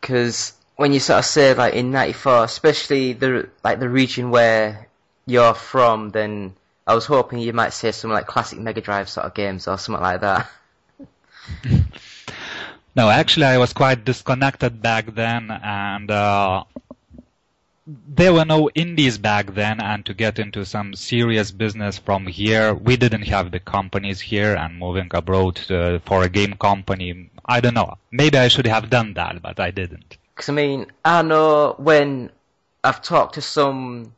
Because 0.00 0.52
when 0.76 0.92
you 0.92 1.00
sort 1.00 1.20
of 1.20 1.24
say 1.24 1.54
like 1.54 1.74
in 1.74 1.90
'94, 1.90 2.44
especially 2.44 3.12
the 3.12 3.48
like 3.62 3.80
the 3.80 3.88
region 3.88 4.30
where 4.30 4.88
you're 5.26 5.54
from, 5.54 6.10
then 6.10 6.54
I 6.86 6.94
was 6.94 7.06
hoping 7.06 7.38
you 7.38 7.52
might 7.52 7.72
say 7.72 7.92
some 7.92 8.10
like 8.10 8.26
classic 8.26 8.58
Mega 8.58 8.80
Drive 8.80 9.08
sort 9.08 9.26
of 9.26 9.34
games 9.34 9.68
or 9.68 9.78
something 9.78 10.02
like 10.02 10.20
that. 10.20 10.50
no, 12.96 13.08
actually, 13.08 13.46
I 13.46 13.58
was 13.58 13.72
quite 13.72 14.04
disconnected 14.04 14.82
back 14.82 15.14
then, 15.14 15.50
and 15.50 16.10
uh, 16.10 16.64
there 17.86 18.32
were 18.32 18.44
no 18.44 18.70
indies 18.74 19.18
back 19.18 19.54
then 19.54 19.78
and 19.80 20.06
to 20.06 20.14
get 20.14 20.38
into 20.38 20.64
some 20.64 20.94
serious 20.94 21.50
business 21.50 21.98
from 21.98 22.26
here 22.26 22.72
we 22.72 22.96
didn't 22.96 23.22
have 23.22 23.50
the 23.50 23.60
companies 23.60 24.20
here 24.20 24.54
and 24.54 24.78
moving 24.78 25.10
abroad 25.12 25.60
uh, 25.70 25.98
for 26.00 26.22
a 26.22 26.28
game 26.28 26.54
company. 26.54 27.30
I 27.44 27.60
don't 27.60 27.74
know. 27.74 27.98
Maybe 28.10 28.38
i 28.38 28.48
should 28.48 28.66
have 28.66 28.88
done 28.88 29.14
that 29.14 29.42
but 29.42 29.60
i 29.60 29.70
didn't. 29.70 30.16
Because 30.34 30.48
i 30.48 30.52
mean 30.52 30.86
i 31.04 31.20
know 31.22 31.74
when 31.78 32.30
i've 32.82 33.02
talked 33.02 33.34
to 33.34 33.42
some 33.42 34.14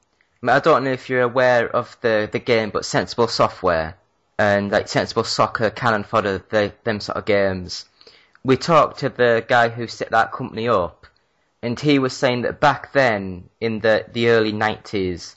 I, 0.48 0.60
don't 0.60 0.84
know 0.84 0.92
if 0.92 1.08
you're 1.08 1.22
aware 1.22 1.68
of 1.68 1.96
the, 2.02 2.28
the 2.30 2.38
game, 2.38 2.70
but 2.70 2.84
Sensible 2.84 3.26
Software 3.28 3.96
and 4.38 4.70
like 4.70 4.86
Sensible 4.86 5.24
Soccer, 5.24 5.70
Cannon 5.70 6.04
Fodder, 6.04 6.44
the, 6.50 6.72
them 6.84 7.00
sort 7.00 7.16
of 7.18 7.24
games. 7.24 7.86
We 8.44 8.56
talked 8.56 9.00
to 9.00 9.08
the 9.08 9.44
guy 9.48 9.70
who 9.70 9.86
set 9.86 10.10
that 10.10 10.32
company 10.32 10.68
up, 10.68 11.05
and 11.66 11.80
he 11.80 11.98
was 11.98 12.16
saying 12.16 12.42
that 12.42 12.60
back 12.60 12.92
then, 12.92 13.50
in 13.60 13.80
the, 13.80 14.06
the 14.12 14.28
early 14.28 14.52
90s, 14.52 15.34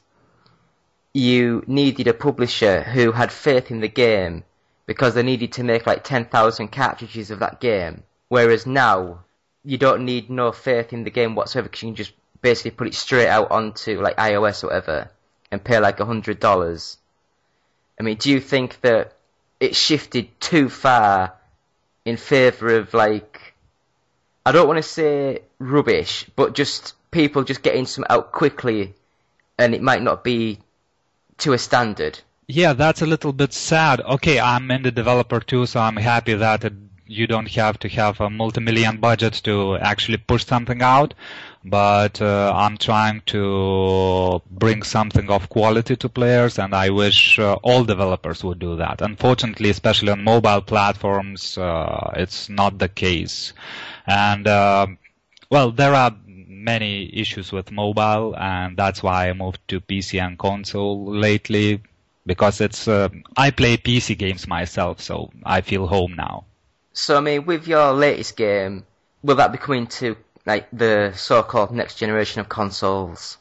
you 1.12 1.64
needed 1.66 2.08
a 2.08 2.14
publisher 2.14 2.84
who 2.84 3.12
had 3.12 3.32
faith 3.32 3.72
in 3.72 3.80
the 3.80 3.88
game 3.88 4.44
because 4.86 5.16
they 5.16 5.24
needed 5.24 5.54
to 5.54 5.64
make 5.64 5.88
like 5.88 6.04
10,000 6.04 6.68
cartridges 6.68 7.32
of 7.32 7.40
that 7.40 7.60
game. 7.60 8.04
Whereas 8.28 8.68
now, 8.68 9.24
you 9.66 9.80
don't 9.80 10.06
need 10.06 10.30
no 10.30 10.52
faith 10.52 10.94
in 10.94 11.04
the 11.04 11.10
game 11.10 11.34
whatsoever 11.34 11.68
because 11.68 11.82
you 11.82 11.88
can 11.88 11.96
just 11.96 12.14
basically 12.44 12.78
put 12.78 12.86
it 12.86 12.94
straight 12.94 13.28
out 13.28 13.50
onto 13.50 14.00
like 14.00 14.18
iOS 14.18 14.64
or 14.64 14.68
whatever 14.68 15.10
and 15.50 15.64
pay 15.64 15.80
like 15.80 16.00
a 16.00 16.06
hundred 16.06 16.40
dollars. 16.40 16.98
I 18.00 18.04
mean, 18.04 18.18
do 18.18 18.30
you 18.30 18.40
think 18.40 18.82
that 18.82 19.14
it 19.60 19.76
shifted 19.76 20.40
too 20.40 20.70
far 20.70 21.34
in 22.06 22.18
favour 22.18 22.76
of 22.76 22.94
like, 22.94 23.29
I 24.46 24.52
don't 24.52 24.68
want 24.68 24.78
to 24.78 24.84
say 24.84 25.40
rubbish, 25.60 26.26
but 26.36 26.54
just 26.54 26.94
people 27.12 27.44
just 27.44 27.62
getting 27.62 27.86
some 27.86 28.06
out 28.10 28.32
quickly 28.32 28.94
and 29.58 29.76
it 29.76 29.82
might 29.82 30.02
not 30.02 30.24
be 30.24 30.60
to 31.40 31.54
a 31.54 31.58
standard? 31.58 32.20
Yeah, 32.48 32.74
that's 32.74 33.02
a 33.02 33.06
little 33.06 33.34
bit 33.34 33.54
sad. 33.54 34.02
Okay, 34.02 34.40
I'm 34.40 34.72
in 34.72 34.84
the 34.84 34.92
developer 34.92 35.40
too, 35.40 35.66
so 35.66 35.80
I'm 35.80 35.98
happy 35.98 36.34
that 36.34 36.64
it, 36.64 36.74
you 37.10 37.26
don't 37.28 37.50
have 37.50 37.80
to 37.80 37.90
have 37.90 38.22
a 38.22 38.30
multi-million 38.30 38.98
budget 38.98 39.34
to 39.44 39.78
actually 39.78 40.18
push 40.18 40.46
something 40.46 40.82
out. 40.82 41.14
But 41.66 42.22
uh, 42.22 42.54
I'm 42.56 42.78
trying 42.78 43.22
to 43.28 44.42
bring 44.50 44.84
something 44.84 45.30
of 45.30 45.50
quality 45.50 45.96
to 45.98 46.08
players, 46.08 46.58
and 46.58 46.74
I 46.74 46.90
wish 46.90 47.38
uh, 47.40 47.56
all 47.64 47.84
developers 47.84 48.44
would 48.44 48.60
do 48.60 48.78
that. 48.78 49.02
Unfortunately, 49.02 49.70
especially 49.70 50.12
on 50.12 50.24
mobile 50.24 50.62
platforms, 50.62 51.58
uh, 51.58 52.12
it's 52.16 52.48
not 52.48 52.78
the 52.78 52.88
case. 52.88 53.52
And 54.08 54.48
uh, 54.48 54.88
well, 55.50 55.72
there 55.72 55.94
are 55.96 56.16
many 56.28 57.10
issues 57.14 57.52
with 57.52 57.72
mobile, 57.72 58.36
and 58.38 58.78
that's 58.78 59.04
why 59.04 59.30
I 59.30 59.34
moved 59.34 59.60
to 59.70 59.82
PC 59.82 60.22
and 60.26 60.38
console 60.38 61.06
lately 61.12 61.82
because 62.26 62.62
it's 62.62 62.88
uh, 62.88 63.10
I 63.36 63.52
play 63.52 63.76
PC 63.78 64.18
games 64.18 64.48
myself, 64.48 65.02
so 65.02 65.32
I 65.44 65.62
feel 65.62 65.88
home 65.88 66.14
now. 66.16 66.46
So 66.94 67.18
I 67.18 67.22
mean, 67.22 67.46
with 67.46 67.68
your 67.68 67.94
latest 67.94 68.36
game, 68.36 68.86
will 69.24 69.36
that 69.36 69.52
be 69.52 69.58
coming 69.58 69.88
to 69.88 70.16
like 70.46 70.68
the 70.72 71.14
so-called 71.16 71.72
next 71.72 71.96
generation 71.96 72.42
of 72.42 72.50
consoles? 72.50 73.38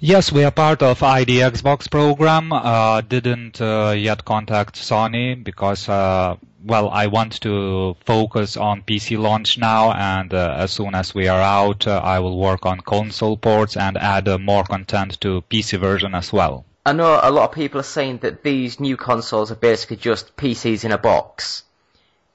Yes, 0.00 0.32
we 0.32 0.44
are 0.44 0.50
part 0.50 0.82
of 0.82 1.02
ID 1.02 1.36
Xbox 1.36 1.90
program. 1.90 2.52
Uh, 2.52 3.00
didn't 3.00 3.60
uh, 3.60 3.94
yet 3.96 4.24
contact 4.24 4.74
Sony 4.74 5.42
because, 5.42 5.88
uh, 5.88 6.36
well, 6.64 6.90
I 6.90 7.06
want 7.06 7.40
to 7.42 7.96
focus 8.04 8.56
on 8.56 8.82
PC 8.82 9.16
launch 9.18 9.56
now, 9.56 9.92
and 9.92 10.34
uh, 10.34 10.56
as 10.58 10.72
soon 10.72 10.94
as 10.94 11.14
we 11.14 11.28
are 11.28 11.40
out, 11.40 11.86
uh, 11.86 12.00
I 12.04 12.18
will 12.18 12.36
work 12.36 12.66
on 12.66 12.80
console 12.80 13.36
ports 13.36 13.76
and 13.76 13.96
add 13.96 14.28
uh, 14.28 14.36
more 14.36 14.64
content 14.64 15.20
to 15.20 15.42
PC 15.48 15.78
version 15.78 16.14
as 16.14 16.32
well. 16.32 16.66
I 16.84 16.92
know 16.92 17.18
a 17.22 17.30
lot 17.30 17.48
of 17.48 17.54
people 17.54 17.80
are 17.80 17.84
saying 17.84 18.18
that 18.18 18.42
these 18.42 18.78
new 18.80 18.96
consoles 18.98 19.50
are 19.50 19.56
basically 19.56 19.96
just 19.96 20.36
PCs 20.36 20.84
in 20.84 20.92
a 20.92 20.98
box. 20.98 21.62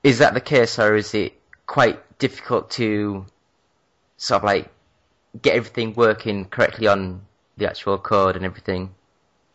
Is 0.04 0.20
that 0.20 0.34
the 0.34 0.42
case, 0.42 0.80
or 0.80 0.96
is 0.96 1.14
it 1.14 1.34
quite 1.66 2.18
difficult 2.20 2.70
to 2.72 3.26
sort 4.18 4.40
of 4.40 4.46
like 4.46 4.72
get 5.42 5.56
everything 5.56 5.94
working 5.94 6.46
correctly 6.46 6.88
on 6.88 7.22
the 7.58 7.68
actual 7.68 7.98
code 7.98 8.36
and 8.36 8.46
everything? 8.46 8.96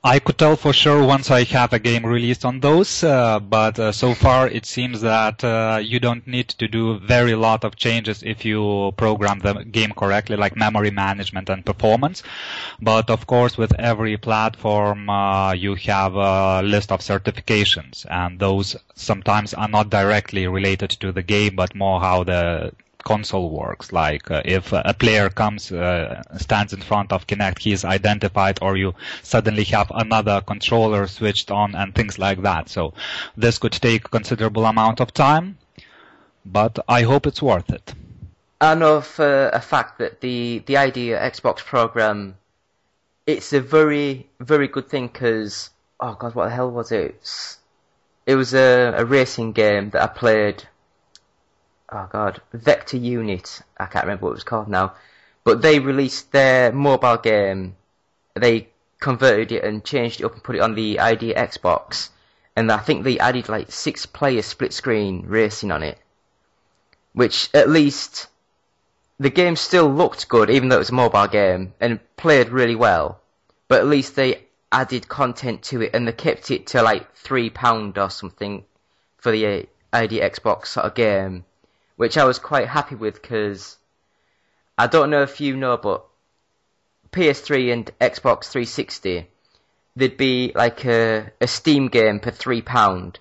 I 0.06 0.18
could 0.18 0.36
tell 0.36 0.56
for 0.56 0.74
sure 0.74 1.02
once 1.02 1.30
I 1.30 1.44
have 1.44 1.72
a 1.72 1.78
game 1.78 2.04
released 2.04 2.44
on 2.44 2.60
those, 2.60 3.02
uh, 3.02 3.40
but 3.40 3.78
uh, 3.78 3.90
so 3.90 4.12
far 4.12 4.46
it 4.46 4.66
seems 4.66 5.00
that 5.00 5.42
uh, 5.42 5.80
you 5.82 5.98
don't 5.98 6.26
need 6.26 6.50
to 6.50 6.68
do 6.68 6.98
very 6.98 7.34
lot 7.34 7.64
of 7.64 7.76
changes 7.76 8.22
if 8.22 8.44
you 8.44 8.92
program 8.98 9.38
the 9.38 9.64
game 9.64 9.92
correctly, 9.92 10.36
like 10.36 10.56
memory 10.56 10.90
management 10.90 11.48
and 11.48 11.64
performance. 11.64 12.22
But 12.82 13.08
of 13.08 13.26
course, 13.26 13.56
with 13.56 13.72
every 13.80 14.18
platform, 14.18 15.08
uh, 15.08 15.54
you 15.54 15.74
have 15.76 16.14
a 16.16 16.60
list 16.62 16.92
of 16.92 17.00
certifications, 17.00 18.04
and 18.10 18.38
those 18.38 18.76
sometimes 18.94 19.54
are 19.54 19.68
not 19.68 19.88
directly 19.88 20.46
related 20.46 20.90
to 21.00 21.12
the 21.12 21.22
game, 21.22 21.56
but 21.56 21.74
more 21.74 21.98
how 21.98 22.24
the 22.24 22.72
console 23.04 23.50
works. 23.50 23.92
Like 23.92 24.30
uh, 24.30 24.42
if 24.44 24.72
a 24.72 24.94
player 24.98 25.28
comes, 25.28 25.70
uh, 25.70 26.22
stands 26.38 26.72
in 26.72 26.80
front 26.80 27.12
of 27.12 27.26
Kinect, 27.26 27.58
he 27.58 27.72
is 27.72 27.84
identified, 27.84 28.58
or 28.62 28.76
you 28.76 28.94
suddenly 29.22 29.64
have 29.64 29.90
another 29.94 30.40
controller 30.40 31.06
switched 31.06 31.50
on, 31.50 31.74
and 31.74 31.94
things 31.94 32.18
like 32.18 32.42
that. 32.42 32.68
So 32.68 32.94
this 33.36 33.58
could 33.58 33.72
take 33.72 34.10
considerable 34.10 34.64
amount 34.64 35.00
of 35.00 35.12
time, 35.12 35.58
but 36.44 36.78
I 36.88 37.02
hope 37.02 37.26
it's 37.26 37.42
worth 37.42 37.70
it. 37.70 37.94
I 38.60 38.74
know 38.74 39.00
for 39.00 39.48
a 39.48 39.60
fact 39.60 39.98
that 39.98 40.20
the 40.20 40.62
the 40.66 40.76
ID 40.76 41.08
Xbox 41.08 41.58
program, 41.58 42.36
it's 43.26 43.52
a 43.52 43.60
very 43.60 44.26
very 44.40 44.68
good 44.68 44.88
thing 44.88 45.08
because 45.08 45.70
oh 46.00 46.14
god, 46.14 46.34
what 46.34 46.46
the 46.46 46.54
hell 46.54 46.70
was 46.70 46.90
it? 46.92 47.56
It 48.26 48.36
was 48.36 48.54
a, 48.54 48.94
a 48.96 49.04
racing 49.04 49.52
game 49.52 49.90
that 49.90 50.02
I 50.02 50.06
played 50.06 50.66
oh 51.94 52.08
god, 52.10 52.42
Vector 52.52 52.96
Unit. 52.96 53.62
I 53.78 53.86
can't 53.86 54.04
remember 54.04 54.24
what 54.24 54.32
it 54.32 54.34
was 54.34 54.44
called 54.44 54.68
now, 54.68 54.94
but 55.44 55.62
they 55.62 55.78
released 55.78 56.32
their 56.32 56.72
mobile 56.72 57.18
game. 57.18 57.76
They 58.34 58.68
converted 59.00 59.52
it 59.52 59.64
and 59.64 59.84
changed 59.84 60.20
it 60.20 60.24
up 60.24 60.32
and 60.32 60.42
put 60.42 60.56
it 60.56 60.62
on 60.62 60.74
the 60.74 60.98
ID 60.98 61.34
Xbox, 61.34 62.10
and 62.56 62.70
I 62.72 62.78
think 62.78 63.04
they 63.04 63.18
added 63.18 63.48
like 63.48 63.70
six 63.70 64.06
player 64.06 64.42
split 64.42 64.72
screen 64.72 65.24
racing 65.26 65.70
on 65.70 65.82
it, 65.82 65.98
which 67.12 67.48
at 67.54 67.68
least 67.68 68.26
the 69.20 69.30
game 69.30 69.54
still 69.54 69.88
looked 69.88 70.28
good 70.28 70.50
even 70.50 70.68
though 70.68 70.76
it 70.76 70.80
was 70.80 70.90
a 70.90 70.94
mobile 70.94 71.28
game 71.28 71.74
and 71.80 72.00
played 72.16 72.48
really 72.48 72.74
well, 72.74 73.20
but 73.68 73.80
at 73.80 73.86
least 73.86 74.16
they 74.16 74.42
added 74.72 75.08
content 75.08 75.62
to 75.62 75.80
it 75.82 75.90
and 75.94 76.08
they 76.08 76.12
kept 76.12 76.50
it 76.50 76.66
to 76.66 76.82
like 76.82 77.14
three 77.14 77.48
pound 77.48 77.96
or 77.96 78.10
something 78.10 78.64
for 79.16 79.30
the 79.30 79.46
uh, 79.46 79.62
ID 79.92 80.18
Xbox 80.18 80.66
sort 80.66 80.86
of 80.86 80.94
game 80.94 81.44
which 81.96 82.16
I 82.16 82.24
was 82.24 82.38
quite 82.38 82.68
happy 82.68 82.94
with 82.94 83.20
because 83.20 83.76
I 84.76 84.86
don't 84.86 85.10
know 85.10 85.22
if 85.22 85.40
you 85.40 85.56
know, 85.56 85.76
but 85.76 86.04
PS3 87.12 87.72
and 87.72 87.90
Xbox 88.00 88.46
360, 88.46 89.28
there'd 89.96 90.16
be 90.16 90.52
like 90.54 90.84
a, 90.84 91.30
a 91.40 91.46
Steam 91.46 91.88
game 91.88 92.20
for 92.20 92.30
three 92.30 92.62
pound, 92.62 93.20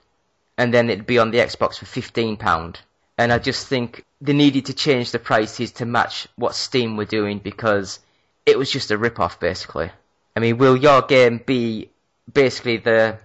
and 0.57 0.73
then 0.73 0.89
it'd 0.89 1.05
be 1.05 1.19
on 1.19 1.31
the 1.31 1.37
Xbox 1.39 1.77
for 1.77 1.85
fifteen 1.85 2.37
pound. 2.37 2.79
And 3.17 3.31
I 3.31 3.37
just 3.37 3.67
think 3.67 4.03
they 4.21 4.33
needed 4.33 4.65
to 4.65 4.73
change 4.73 5.11
the 5.11 5.19
prices 5.19 5.71
to 5.73 5.85
match 5.85 6.27
what 6.35 6.55
Steam 6.55 6.97
were 6.97 7.05
doing 7.05 7.37
because 7.37 7.99
it 8.45 8.57
was 8.57 8.71
just 8.71 8.89
a 8.89 8.97
rip-off 8.97 9.39
basically. 9.39 9.91
I 10.35 10.39
mean, 10.39 10.57
will 10.57 10.75
your 10.75 11.03
game 11.03 11.39
be 11.45 11.91
basically 12.31 12.77
the 12.77 13.19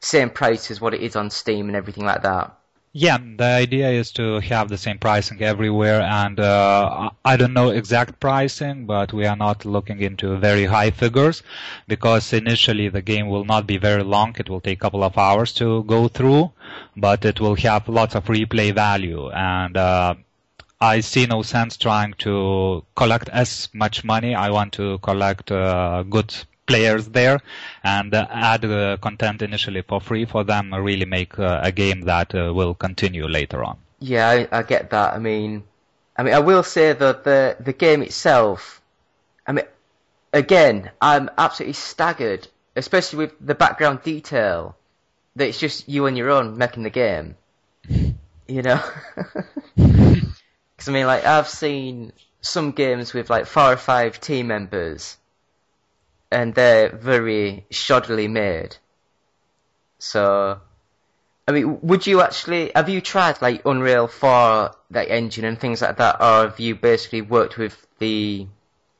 same 0.00 0.30
price 0.30 0.70
as 0.70 0.80
what 0.80 0.94
it 0.94 1.02
is 1.02 1.16
on 1.16 1.28
Steam 1.28 1.66
and 1.68 1.76
everything 1.76 2.06
like 2.06 2.22
that? 2.22 2.56
Yeah, 2.98 3.18
the 3.18 3.44
idea 3.44 3.90
is 3.90 4.10
to 4.12 4.40
have 4.40 4.70
the 4.70 4.78
same 4.78 4.96
pricing 4.98 5.42
everywhere, 5.42 6.00
and 6.00 6.40
uh, 6.40 7.10
I 7.26 7.36
don't 7.36 7.52
know 7.52 7.68
exact 7.68 8.18
pricing, 8.20 8.86
but 8.86 9.12
we 9.12 9.26
are 9.26 9.36
not 9.36 9.66
looking 9.66 10.00
into 10.00 10.38
very 10.38 10.64
high 10.64 10.90
figures 10.92 11.42
because 11.86 12.32
initially 12.32 12.88
the 12.88 13.02
game 13.02 13.28
will 13.28 13.44
not 13.44 13.66
be 13.66 13.76
very 13.76 14.02
long. 14.02 14.34
It 14.38 14.48
will 14.48 14.62
take 14.62 14.78
a 14.78 14.80
couple 14.80 15.04
of 15.04 15.18
hours 15.18 15.52
to 15.60 15.84
go 15.84 16.08
through, 16.08 16.52
but 16.96 17.26
it 17.26 17.38
will 17.38 17.56
have 17.56 17.86
lots 17.86 18.14
of 18.14 18.24
replay 18.24 18.74
value, 18.74 19.28
and 19.28 19.76
uh, 19.76 20.14
I 20.80 21.00
see 21.00 21.26
no 21.26 21.42
sense 21.42 21.76
trying 21.76 22.14
to 22.24 22.82
collect 22.94 23.28
as 23.28 23.68
much 23.74 24.04
money. 24.04 24.34
I 24.34 24.48
want 24.48 24.72
to 24.80 24.96
collect 25.00 25.52
uh, 25.52 26.02
good 26.04 26.34
players 26.66 27.08
there 27.08 27.40
and 27.82 28.14
uh, 28.14 28.26
add 28.30 28.62
the 28.62 28.98
content 29.00 29.42
initially 29.42 29.82
for 29.82 30.00
free 30.00 30.24
for 30.24 30.44
them 30.44 30.74
really 30.74 31.04
make 31.04 31.38
uh, 31.38 31.60
a 31.62 31.72
game 31.72 32.02
that 32.02 32.34
uh, 32.34 32.52
will 32.52 32.74
continue 32.74 33.26
later 33.26 33.64
on. 33.64 33.78
Yeah, 34.00 34.28
I, 34.28 34.48
I, 34.58 34.62
get 34.62 34.90
that. 34.90 35.14
I 35.14 35.18
mean, 35.18 35.64
I 36.16 36.22
mean, 36.22 36.34
I 36.34 36.40
will 36.40 36.62
say 36.62 36.92
that 36.92 37.24
the 37.24 37.56
the 37.60 37.72
game 37.72 38.02
itself. 38.02 38.82
I 39.46 39.52
mean, 39.52 39.64
again, 40.32 40.90
I'm 41.00 41.30
absolutely 41.38 41.74
staggered, 41.74 42.48
especially 42.74 43.18
with 43.18 43.32
the 43.40 43.54
background 43.54 44.02
detail. 44.02 44.76
That 45.36 45.48
it's 45.48 45.58
just 45.58 45.88
you 45.88 46.06
on 46.06 46.16
your 46.16 46.30
own 46.30 46.58
making 46.58 46.82
the 46.82 46.90
game. 46.90 47.36
You 48.48 48.62
know, 48.62 48.80
because 49.74 50.86
I 50.86 50.92
mean, 50.92 51.06
like 51.06 51.24
I've 51.24 51.48
seen 51.48 52.12
some 52.42 52.70
games 52.70 53.12
with 53.12 53.28
like 53.28 53.46
four 53.46 53.72
or 53.72 53.76
five 53.76 54.20
team 54.20 54.46
members 54.46 55.16
and 56.30 56.54
they're 56.54 56.90
very 56.90 57.66
shoddily 57.70 58.30
made. 58.30 58.76
So, 59.98 60.60
I 61.48 61.52
mean, 61.52 61.78
would 61.82 62.06
you 62.06 62.20
actually 62.20 62.72
have 62.74 62.88
you 62.88 63.00
tried 63.00 63.40
like 63.40 63.64
Unreal 63.64 64.08
4 64.08 64.72
that 64.90 65.10
engine 65.10 65.44
and 65.44 65.58
things 65.58 65.82
like 65.82 65.96
that, 65.96 66.16
or 66.20 66.48
have 66.48 66.60
you 66.60 66.74
basically 66.74 67.22
worked 67.22 67.56
with 67.56 67.86
the 67.98 68.46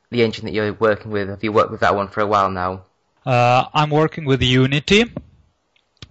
the 0.09 0.23
engine 0.23 0.45
that 0.45 0.53
you're 0.53 0.73
working 0.73 1.11
with? 1.11 1.29
Have 1.29 1.43
you 1.43 1.51
worked 1.51 1.71
with 1.71 1.81
that 1.81 1.95
one 1.95 2.07
for 2.07 2.21
a 2.21 2.27
while 2.27 2.49
now? 2.49 2.83
Uh, 3.25 3.65
I'm 3.73 3.89
working 3.89 4.25
with 4.25 4.41
Unity. 4.41 5.11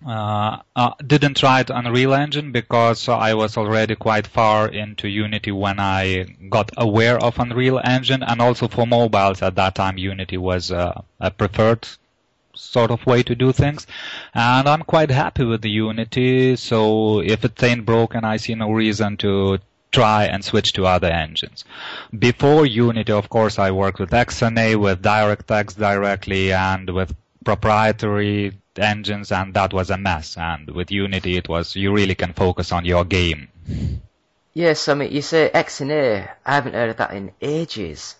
Uh, 0.04 0.58
uh, 0.74 0.92
didn't 1.06 1.36
try 1.36 1.64
Unreal 1.68 2.14
Engine 2.14 2.52
because 2.52 3.08
I 3.08 3.34
was 3.34 3.56
already 3.56 3.94
quite 3.94 4.26
far 4.26 4.68
into 4.68 5.08
Unity 5.08 5.52
when 5.52 5.78
I 5.78 6.24
got 6.50 6.70
aware 6.76 7.18
of 7.18 7.38
Unreal 7.38 7.80
Engine, 7.82 8.22
and 8.22 8.40
also 8.40 8.68
for 8.68 8.86
mobiles 8.86 9.42
at 9.42 9.54
that 9.54 9.74
time, 9.74 9.98
Unity 9.98 10.36
was 10.36 10.70
uh, 10.70 11.02
a 11.20 11.30
preferred 11.30 11.88
sort 12.54 12.90
of 12.90 13.06
way 13.06 13.22
to 13.22 13.34
do 13.34 13.52
things. 13.52 13.86
And 14.34 14.68
I'm 14.68 14.82
quite 14.82 15.10
happy 15.10 15.44
with 15.44 15.62
the 15.62 15.70
Unity, 15.70 16.56
so 16.56 17.20
if 17.20 17.44
it 17.44 17.62
ain't 17.62 17.86
broken, 17.86 18.24
I 18.24 18.36
see 18.36 18.54
no 18.54 18.70
reason 18.70 19.16
to 19.18 19.58
try 19.92 20.24
and 20.24 20.44
switch 20.44 20.72
to 20.74 20.86
other 20.86 21.08
engines. 21.08 21.64
Before 22.16 22.66
Unity, 22.66 23.12
of 23.12 23.28
course, 23.28 23.58
I 23.58 23.70
worked 23.70 23.98
with 23.98 24.10
XNA, 24.10 24.76
with 24.76 25.02
DirectX 25.02 25.76
directly, 25.76 26.52
and 26.52 26.90
with 26.90 27.14
proprietary 27.44 28.52
engines, 28.78 29.32
and 29.32 29.54
that 29.54 29.72
was 29.72 29.90
a 29.90 29.96
mess. 29.98 30.36
And 30.36 30.70
with 30.70 30.90
Unity, 30.90 31.36
it 31.36 31.48
was 31.48 31.76
you 31.76 31.92
really 31.92 32.14
can 32.14 32.32
focus 32.32 32.72
on 32.72 32.84
your 32.84 33.04
game. 33.04 33.48
Yes, 34.54 34.88
I 34.88 34.94
mean, 34.94 35.12
you 35.12 35.20
say 35.20 35.50
XNA. 35.52 36.30
I 36.44 36.54
haven't 36.54 36.74
heard 36.74 36.90
of 36.90 36.96
that 36.96 37.12
in 37.12 37.32
ages. 37.42 38.16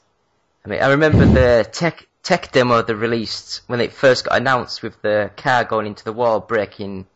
I 0.64 0.68
mean, 0.68 0.82
I 0.82 0.88
remember 0.88 1.24
the 1.24 1.66
tech 1.70 2.06
tech 2.22 2.50
demo 2.50 2.82
they 2.82 2.92
released 2.92 3.62
when 3.68 3.80
it 3.80 3.92
first 3.92 4.24
got 4.24 4.36
announced 4.36 4.82
with 4.82 5.00
the 5.00 5.30
car 5.36 5.64
going 5.64 5.86
into 5.86 6.04
the 6.04 6.12
wall, 6.12 6.40
breaking, 6.40 7.06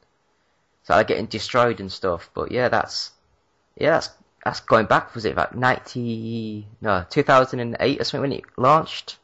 so 0.84 0.94
like 0.94 1.08
getting 1.08 1.26
destroyed 1.26 1.80
and 1.80 1.90
stuff. 1.90 2.30
But 2.32 2.52
yeah, 2.52 2.68
that's 2.68 3.10
yeah, 3.76 3.90
that's 3.90 4.10
that's 4.44 4.60
going 4.60 4.86
back. 4.86 5.14
Was 5.14 5.24
it 5.24 5.32
about 5.32 5.56
ninety? 5.56 6.66
No, 6.80 7.04
two 7.10 7.22
thousand 7.22 7.60
and 7.60 7.76
eight 7.80 8.00
or 8.00 8.04
something 8.04 8.30
when 8.30 8.38
it 8.38 8.44
launched, 8.56 9.18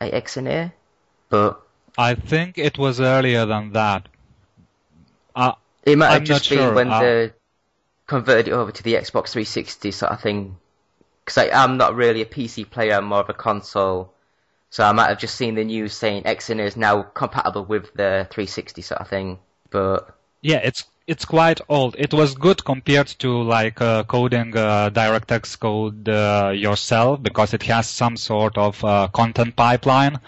XNA. 0.00 0.72
But 1.28 1.62
I 1.96 2.14
think 2.14 2.58
it 2.58 2.78
was 2.78 3.00
earlier 3.00 3.46
than 3.46 3.72
that. 3.72 4.08
Uh, 5.34 5.52
it 5.84 5.96
might 5.98 6.10
have 6.10 6.20
I'm 6.20 6.24
just 6.24 6.48
been 6.48 6.58
sure. 6.58 6.74
when 6.74 6.90
Uh, 6.90 7.00
they 7.00 7.32
converted 8.06 8.48
it 8.48 8.52
over 8.52 8.72
to 8.72 8.82
the 8.82 8.94
Xbox 8.94 9.30
360 9.30 9.90
sort 9.90 10.12
of 10.12 10.20
thing. 10.20 10.56
Because 11.24 11.50
I'm 11.52 11.76
not 11.76 11.94
really 11.94 12.22
a 12.22 12.26
PC 12.26 12.68
player, 12.68 12.94
I'm 12.94 13.04
more 13.04 13.20
of 13.20 13.28
a 13.28 13.34
console. 13.34 14.12
So 14.70 14.84
I 14.84 14.92
might 14.92 15.08
have 15.08 15.18
just 15.18 15.34
seen 15.34 15.54
the 15.54 15.64
news 15.64 15.94
saying 15.94 16.24
XNA 16.24 16.64
is 16.64 16.76
now 16.76 17.02
compatible 17.02 17.64
with 17.64 17.92
the 17.94 18.26
360 18.30 18.82
sort 18.82 19.00
of 19.00 19.08
thing. 19.08 19.38
But 19.70 20.16
Yeah, 20.42 20.58
it's 20.58 20.84
it's 21.06 21.24
quite 21.24 21.60
old. 21.68 21.96
It 21.98 22.14
was 22.14 22.34
good 22.36 22.64
compared 22.64 23.08
to 23.18 23.42
like 23.42 23.80
uh, 23.80 24.04
coding 24.04 24.56
uh, 24.56 24.90
DirectX 24.90 25.58
code 25.58 26.08
uh, 26.08 26.52
yourself 26.54 27.20
because 27.22 27.52
it 27.52 27.64
has 27.64 27.88
some 27.88 28.16
sort 28.16 28.56
of 28.56 28.84
uh, 28.84 29.08
content 29.08 29.56
pipeline, 29.56 30.20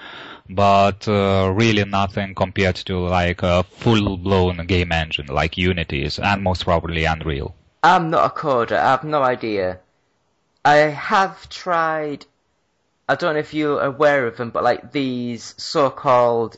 but 0.54 1.06
uh, 1.08 1.52
really 1.54 1.84
nothing 1.84 2.34
compared 2.34 2.76
to 2.76 2.98
like 2.98 3.42
a 3.42 3.62
full-blown 3.62 4.66
game 4.66 4.92
engine 4.92 5.26
like 5.26 5.56
Unity 5.56 6.04
is, 6.04 6.18
and 6.18 6.42
most 6.42 6.64
probably 6.64 7.04
Unreal. 7.04 7.54
I'm 7.82 8.10
not 8.10 8.26
a 8.26 8.34
coder, 8.34 8.78
I 8.78 8.90
have 8.90 9.04
no 9.04 9.22
idea. 9.22 9.80
I 10.64 10.76
have 10.76 11.48
tried, 11.48 12.26
I 13.08 13.16
don't 13.16 13.34
know 13.34 13.40
if 13.40 13.54
you're 13.54 13.80
aware 13.80 14.26
of 14.26 14.36
them, 14.36 14.50
but 14.50 14.62
like 14.62 14.92
these 14.92 15.54
so-called 15.56 16.56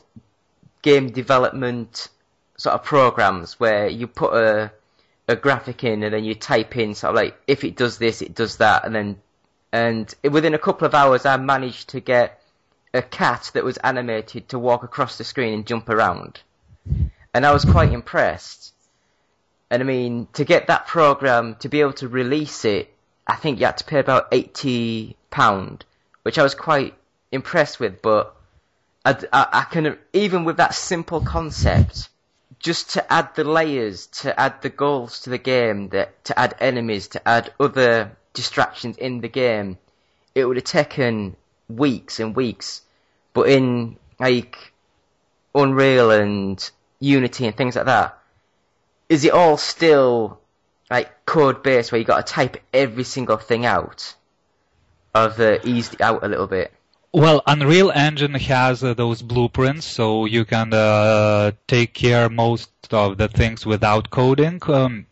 game 0.83 1.09
development 1.11 2.09
sort 2.57 2.75
of 2.75 2.83
programs 2.83 3.59
where 3.59 3.87
you 3.87 4.05
put 4.07 4.33
a, 4.33 4.71
a 5.27 5.35
graphic 5.35 5.83
in 5.83 6.03
and 6.03 6.13
then 6.13 6.23
you 6.23 6.35
type 6.35 6.77
in 6.77 6.93
sort 6.93 7.09
of 7.09 7.15
like, 7.15 7.35
if 7.47 7.63
it 7.63 7.75
does 7.75 7.97
this, 7.97 8.21
it 8.21 8.35
does 8.35 8.57
that, 8.57 8.85
and 8.85 8.93
then, 8.93 9.17
and 9.71 10.13
within 10.23 10.53
a 10.53 10.59
couple 10.59 10.85
of 10.85 10.93
hours 10.93 11.25
I 11.25 11.37
managed 11.37 11.89
to 11.89 11.99
get 11.99 12.39
a 12.95 13.01
cat 13.01 13.51
that 13.53 13.63
was 13.63 13.77
animated 13.77 14.49
to 14.49 14.59
walk 14.59 14.83
across 14.83 15.17
the 15.17 15.23
screen 15.23 15.53
and 15.53 15.67
jump 15.67 15.89
around. 15.89 16.39
And 17.33 17.45
I 17.45 17.51
was 17.51 17.65
quite 17.65 17.91
impressed. 17.91 18.73
And 19.69 19.81
I 19.81 19.85
mean, 19.85 20.27
to 20.33 20.45
get 20.45 20.67
that 20.67 20.87
program 20.87 21.55
to 21.55 21.69
be 21.69 21.81
able 21.81 21.93
to 21.93 22.07
release 22.07 22.65
it, 22.65 22.93
I 23.27 23.35
think 23.35 23.59
you 23.59 23.65
had 23.65 23.77
to 23.79 23.83
pay 23.83 23.99
about 23.99 24.27
eighty 24.31 25.17
pound, 25.31 25.83
which 26.23 26.37
I 26.37 26.43
was 26.43 26.55
quite 26.55 26.93
impressed 27.31 27.79
with. 27.79 28.01
But 28.01 28.35
I, 29.03 29.17
I, 29.33 29.47
I 29.51 29.63
can 29.63 29.97
even 30.13 30.45
with 30.45 30.57
that 30.57 30.75
simple 30.75 31.21
concept, 31.21 32.09
just 32.59 32.91
to 32.91 33.11
add 33.11 33.35
the 33.35 33.43
layers, 33.43 34.07
to 34.07 34.39
add 34.39 34.61
the 34.61 34.69
goals 34.69 35.21
to 35.21 35.31
the 35.31 35.39
game, 35.39 35.89
that 35.89 36.23
to 36.25 36.39
add 36.39 36.55
enemies, 36.59 37.09
to 37.09 37.27
add 37.27 37.51
other 37.59 38.15
distractions 38.33 38.97
in 38.97 39.21
the 39.21 39.27
game, 39.27 39.77
it 40.35 40.45
would 40.45 40.57
have 40.57 40.63
taken 40.63 41.35
weeks 41.67 42.19
and 42.19 42.35
weeks. 42.35 42.81
But 43.35 43.49
in 43.49 43.97
like 44.17 44.57
Unreal 45.53 46.09
and 46.09 46.57
Unity 46.99 47.45
and 47.45 47.55
things 47.55 47.75
like 47.75 47.85
that, 47.85 48.17
is 49.09 49.25
it 49.25 49.33
all 49.33 49.57
still 49.57 50.39
like 50.89 51.25
code 51.25 51.61
based 51.61 51.91
where 51.91 51.99
you 51.99 52.05
got 52.05 52.25
to 52.25 52.33
type 52.33 52.63
every 52.73 53.03
single 53.03 53.35
thing 53.35 53.65
out, 53.65 54.15
have 55.13 55.35
they 55.35 55.59
eased 55.65 56.01
out 56.01 56.23
a 56.23 56.29
little 56.29 56.47
bit? 56.47 56.73
Well, 57.13 57.41
Unreal 57.45 57.91
Engine 57.91 58.35
has 58.35 58.83
uh, 58.83 58.93
those 58.93 59.21
blueprints, 59.21 59.85
so 59.85 60.25
you 60.25 60.45
can 60.45 60.73
uh, 60.73 61.51
take 61.67 61.93
care 61.93 62.29
most 62.29 62.71
of 62.91 63.17
the 63.17 63.27
things 63.27 63.65
without 63.65 64.09
coding. 64.09 64.61
Um, 64.67 65.07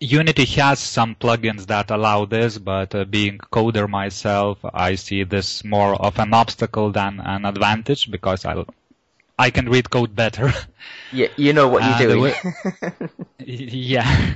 Unity 0.00 0.44
has 0.44 0.78
some 0.78 1.16
plugins 1.16 1.66
that 1.66 1.90
allow 1.90 2.24
this, 2.24 2.56
but 2.56 2.94
uh, 2.94 3.04
being 3.04 3.38
coder 3.38 3.88
myself, 3.88 4.58
I 4.62 4.94
see 4.94 5.24
this 5.24 5.64
more 5.64 5.94
of 5.94 6.18
an 6.18 6.32
obstacle 6.34 6.92
than 6.92 7.18
an 7.20 7.44
advantage 7.44 8.10
because 8.10 8.44
I 8.44 8.64
I 9.38 9.50
can 9.50 9.68
read 9.68 9.90
code 9.90 10.14
better. 10.14 10.52
Yeah, 11.10 11.28
you 11.36 11.54
know 11.54 11.68
what 11.68 11.82
you're 11.84 12.08
doing. 12.16 12.34
yeah. 13.38 14.34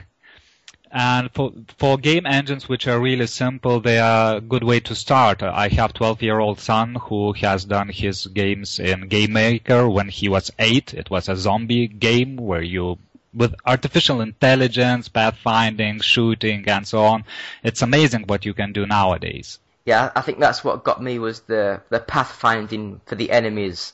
And 0.90 1.30
for 1.32 1.52
for 1.78 1.98
game 1.98 2.26
engines 2.26 2.68
which 2.68 2.86
are 2.86 2.98
really 3.00 3.26
simple, 3.26 3.80
they 3.80 3.98
are 3.98 4.36
a 4.36 4.40
good 4.40 4.64
way 4.64 4.80
to 4.80 4.94
start. 4.94 5.42
I 5.42 5.68
have 5.68 5.92
12 5.92 6.22
year 6.22 6.38
old 6.38 6.60
son 6.60 6.94
who 6.94 7.32
has 7.34 7.64
done 7.64 7.88
his 7.88 8.26
games 8.26 8.78
in 8.78 9.08
Game 9.08 9.32
Maker 9.34 9.88
when 9.88 10.08
he 10.08 10.28
was 10.28 10.50
eight. 10.58 10.94
It 10.94 11.10
was 11.10 11.28
a 11.28 11.36
zombie 11.36 11.88
game 11.88 12.36
where 12.36 12.62
you 12.62 12.98
with 13.34 13.54
artificial 13.66 14.20
intelligence, 14.20 15.08
pathfinding, 15.08 16.02
shooting, 16.02 16.68
and 16.68 16.86
so 16.86 17.00
on. 17.04 17.24
It's 17.62 17.82
amazing 17.82 18.24
what 18.26 18.44
you 18.44 18.54
can 18.54 18.72
do 18.72 18.86
nowadays. 18.86 19.58
yeah, 19.84 20.12
I 20.14 20.20
think 20.20 20.38
that's 20.38 20.62
what 20.62 20.84
got 20.84 21.02
me 21.02 21.18
was 21.18 21.40
the 21.40 21.80
the 21.90 22.00
pathfinding 22.00 23.00
for 23.06 23.16
the 23.16 23.30
enemies. 23.30 23.92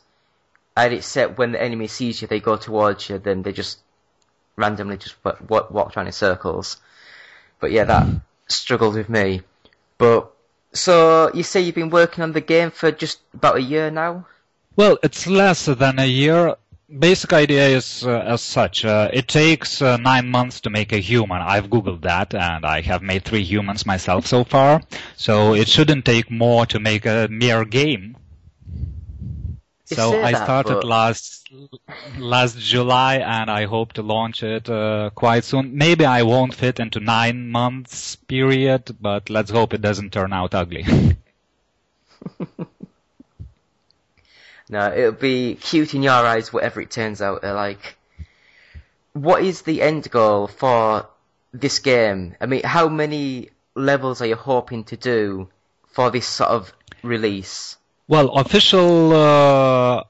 I 0.77 0.83
had 0.83 0.93
it 0.93 1.05
set 1.05 1.39
when 1.39 1.53
the 1.53 1.63
enemy 1.63 1.89
sees 1.89 2.21
you, 2.21 2.29
they 2.29 2.41
go 2.41 2.57
towards 2.57 3.09
you, 3.09 3.19
then 3.19 3.43
they 3.43 3.53
just 3.53 3.79
randomly 4.57 4.97
just 4.97 5.17
wa- 5.25 5.37
wa- 5.49 5.67
walk 5.71 5.97
around 5.97 6.07
in 6.07 6.13
circles. 6.13 6.77
But 7.61 7.71
yeah, 7.73 7.85
that 7.85 8.07
struggled 8.49 8.95
with 8.95 9.09
me. 9.09 9.43
But 9.99 10.31
so 10.73 11.31
you 11.35 11.43
say 11.43 11.61
you've 11.61 11.75
been 11.75 11.91
working 11.91 12.23
on 12.23 12.33
the 12.33 12.41
game 12.41 12.71
for 12.71 12.93
just 12.93 13.21
about 13.35 13.57
a 13.57 13.63
year 13.63 13.91
now? 13.91 14.27
Well, 14.77 14.99
it's 15.03 15.27
less 15.27 15.65
than 15.67 15.99
a 15.99 16.07
year. 16.07 16.55
Basic 16.91 17.33
idea 17.35 17.69
is 17.69 18.05
uh, 18.07 18.21
as 18.21 18.41
such. 18.41 18.85
Uh, 18.85 19.11
it 19.13 19.29
takes 19.29 19.83
uh, 19.83 19.97
nine 19.99 20.29
months 20.29 20.61
to 20.63 20.71
make 20.71 20.93
a 20.93 20.99
human. 20.99 21.43
I've 21.43 21.69
googled 21.69 22.01
that, 22.03 22.35
and 22.35 22.65
I 22.65 22.81
have 22.81 23.03
made 23.03 23.25
three 23.25 23.43
humans 23.45 23.85
myself 23.85 24.27
so 24.27 24.43
far. 24.45 24.83
So 25.17 25.55
it 25.55 25.69
shouldn't 25.69 26.05
take 26.07 26.31
more 26.31 26.65
to 26.67 26.81
make 26.81 27.05
a 27.05 27.29
mere 27.31 27.65
game. 27.67 28.17
You 29.91 29.97
So 29.97 30.23
I 30.23 30.33
that, 30.33 30.45
started 30.45 30.75
but- 30.77 30.85
last 30.85 31.47
last 32.19 32.59
July, 32.59 33.17
and 33.17 33.51
I 33.51 33.65
hope 33.67 33.93
to 33.95 34.03
launch 34.03 34.43
it 34.43 34.69
uh, 34.71 35.11
quite 35.15 35.45
soon. 35.45 35.77
Maybe 35.77 36.05
I 36.07 36.23
won't 36.23 36.55
fit 36.55 36.81
into 36.81 37.01
nine 37.01 37.51
months 37.51 38.17
period, 38.17 38.97
but 39.01 39.29
let's 39.31 39.51
hope 39.51 39.75
it 39.75 39.83
doesn't 39.83 40.13
turn 40.13 40.33
out 40.33 40.55
ugly. 40.55 40.85
No, 44.71 44.93
it'll 44.93 45.13
be 45.13 45.55
cute 45.55 45.95
in 45.95 46.03
your 46.03 46.13
eyes, 46.13 46.53
whatever 46.53 46.81
it 46.81 46.91
turns 46.91 47.23
out. 47.23 47.43
Like, 47.43 47.97
what 49.13 49.43
is 49.43 49.63
the 49.63 49.83
end 49.83 50.11
goal 50.11 50.47
for 50.47 51.09
this 51.53 51.79
game? 51.79 52.35
I 52.41 52.47
mean, 52.47 52.63
how 52.65 52.89
many 52.89 53.51
levels 53.75 54.21
are 54.21 54.27
you 54.27 54.37
hoping 54.37 54.85
to 54.85 54.97
do 54.97 55.49
for 55.93 56.11
this 56.11 56.27
sort 56.27 56.51
of 56.51 56.73
release? 57.03 57.77
Well, 58.09 58.31
official 58.31 59.13
uh, 59.13 60.05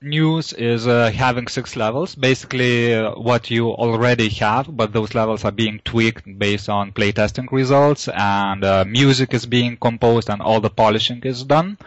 news 0.00 0.52
is 0.52 0.86
uh, 0.86 1.10
having 1.10 1.48
six 1.48 1.76
levels. 1.76 2.14
Basically, 2.14 2.94
uh, 2.94 3.12
what 3.12 3.50
you 3.50 3.70
already 3.70 4.28
have, 4.30 4.74
but 4.74 4.92
those 4.92 5.14
levels 5.14 5.44
are 5.44 5.52
being 5.52 5.80
tweaked 5.84 6.26
based 6.38 6.68
on 6.68 6.92
playtesting 6.92 7.50
results, 7.52 8.08
and 8.08 8.64
uh, 8.64 8.84
music 8.84 9.34
is 9.34 9.46
being 9.46 9.76
composed, 9.76 10.28
and 10.28 10.42
all 10.42 10.60
the 10.60 10.70
polishing 10.70 11.22
is 11.22 11.44
done. 11.44 11.78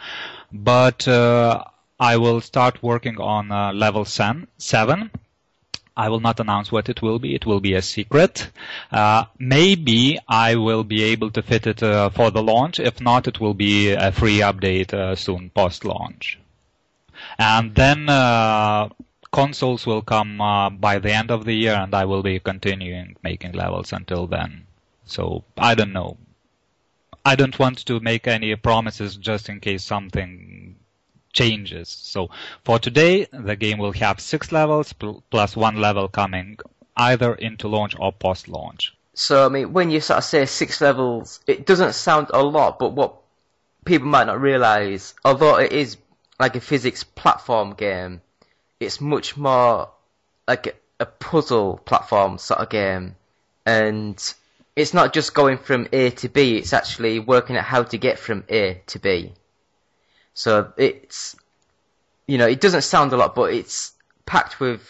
But 0.51 1.07
uh, 1.07 1.63
I 1.99 2.17
will 2.17 2.39
start 2.39 2.81
working 2.81 3.19
on 3.19 3.51
uh, 3.51 3.73
level 3.73 4.05
sen- 4.05 4.47
seven. 4.57 5.11
I 5.97 6.07
will 6.07 6.21
not 6.21 6.39
announce 6.39 6.71
what 6.71 6.87
it 6.87 7.01
will 7.01 7.19
be. 7.19 7.35
It 7.35 7.45
will 7.45 7.59
be 7.59 7.73
a 7.73 7.81
secret. 7.81 8.49
Uh, 8.89 9.25
maybe 9.37 10.17
I 10.29 10.55
will 10.55 10.85
be 10.85 11.03
able 11.03 11.29
to 11.31 11.41
fit 11.41 11.67
it 11.67 11.83
uh, 11.83 12.09
for 12.09 12.31
the 12.31 12.41
launch. 12.41 12.79
If 12.79 13.01
not, 13.01 13.27
it 13.27 13.41
will 13.41 13.53
be 13.53 13.91
a 13.91 14.13
free 14.13 14.39
update 14.39 14.93
uh, 14.93 15.15
soon 15.15 15.49
post-launch. 15.49 16.39
And 17.37 17.75
then 17.75 18.07
uh, 18.07 18.87
consoles 19.31 19.85
will 19.85 20.01
come 20.01 20.39
uh, 20.39 20.69
by 20.69 20.99
the 20.99 21.11
end 21.11 21.31
of 21.31 21.43
the 21.43 21.53
year, 21.53 21.73
and 21.73 21.93
I 21.93 22.05
will 22.05 22.23
be 22.23 22.39
continuing 22.39 23.17
making 23.21 23.51
levels 23.51 23.91
until 23.91 24.25
then. 24.25 24.67
So 25.05 25.43
I 25.57 25.75
don't 25.75 25.91
know. 25.91 26.15
I 27.25 27.35
don't 27.35 27.59
want 27.59 27.85
to 27.87 27.99
make 27.99 28.25
any 28.25 28.55
promises 28.55 29.17
just 29.17 29.49
in 29.49 29.59
case 29.59 29.83
something 29.83 30.48
changes. 31.33 31.89
So 31.89 32.29
for 32.63 32.79
today, 32.79 33.27
the 33.31 33.55
game 33.55 33.77
will 33.77 33.93
have 33.93 34.19
six 34.19 34.51
levels 34.51 34.93
pl- 34.93 35.23
plus 35.29 35.55
one 35.55 35.77
level 35.77 36.07
coming 36.07 36.59
either 36.97 37.33
into 37.35 37.67
launch 37.67 37.95
or 37.97 38.11
post 38.11 38.47
launch. 38.47 38.93
So, 39.13 39.45
I 39.45 39.49
mean, 39.49 39.73
when 39.73 39.91
you 39.91 39.99
sort 40.01 40.19
of 40.19 40.23
say 40.23 40.45
six 40.45 40.81
levels, 40.81 41.41
it 41.45 41.65
doesn't 41.65 41.93
sound 41.93 42.27
a 42.33 42.41
lot, 42.41 42.79
but 42.79 42.93
what 42.93 43.15
people 43.85 44.07
might 44.07 44.27
not 44.27 44.39
realize, 44.39 45.13
although 45.25 45.57
it 45.57 45.71
is 45.71 45.97
like 46.39 46.55
a 46.55 46.61
physics 46.61 47.03
platform 47.03 47.73
game, 47.73 48.21
it's 48.79 49.01
much 49.01 49.35
more 49.35 49.89
like 50.47 50.67
a, 50.67 50.73
a 51.01 51.05
puzzle 51.05 51.77
platform 51.83 52.37
sort 52.37 52.61
of 52.61 52.69
game. 52.69 53.15
And 53.65 54.33
it's 54.75 54.93
not 54.93 55.13
just 55.13 55.33
going 55.33 55.57
from 55.57 55.87
A 55.91 56.11
to 56.11 56.29
B, 56.29 56.57
it's 56.57 56.73
actually 56.73 57.19
working 57.19 57.57
out 57.57 57.65
how 57.65 57.83
to 57.83 57.97
get 57.97 58.19
from 58.19 58.45
A 58.49 58.81
to 58.87 58.99
B. 58.99 59.33
So 60.33 60.71
it's, 60.77 61.35
you 62.27 62.37
know, 62.37 62.47
it 62.47 62.61
doesn't 62.61 62.83
sound 62.83 63.13
a 63.13 63.17
lot, 63.17 63.35
but 63.35 63.53
it's 63.53 63.93
packed 64.25 64.59
with 64.59 64.81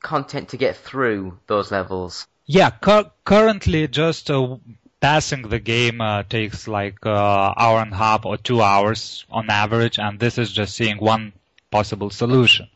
content 0.00 0.50
to 0.50 0.56
get 0.56 0.76
through 0.76 1.38
those 1.46 1.70
levels. 1.70 2.26
Yeah, 2.46 2.70
cu- 2.70 3.10
currently 3.24 3.88
just 3.88 4.30
uh, 4.30 4.56
passing 5.00 5.42
the 5.42 5.58
game 5.58 6.00
uh, 6.00 6.22
takes 6.22 6.66
like 6.66 7.04
uh, 7.04 7.54
hour 7.56 7.80
and 7.80 7.92
a 7.92 7.96
half 7.96 8.24
or 8.24 8.36
two 8.36 8.62
hours 8.62 9.26
on 9.30 9.50
average, 9.50 9.98
and 9.98 10.18
this 10.18 10.38
is 10.38 10.52
just 10.52 10.74
seeing 10.74 10.98
one 10.98 11.32
possible 11.70 12.10
solution. 12.10 12.68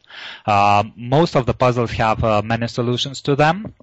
Uh, 0.46 0.84
most 0.96 1.36
of 1.36 1.46
the 1.46 1.54
puzzles 1.54 1.92
have 1.92 2.22
uh, 2.22 2.42
many 2.42 2.68
solutions 2.68 3.22
to 3.22 3.34
them. 3.34 3.74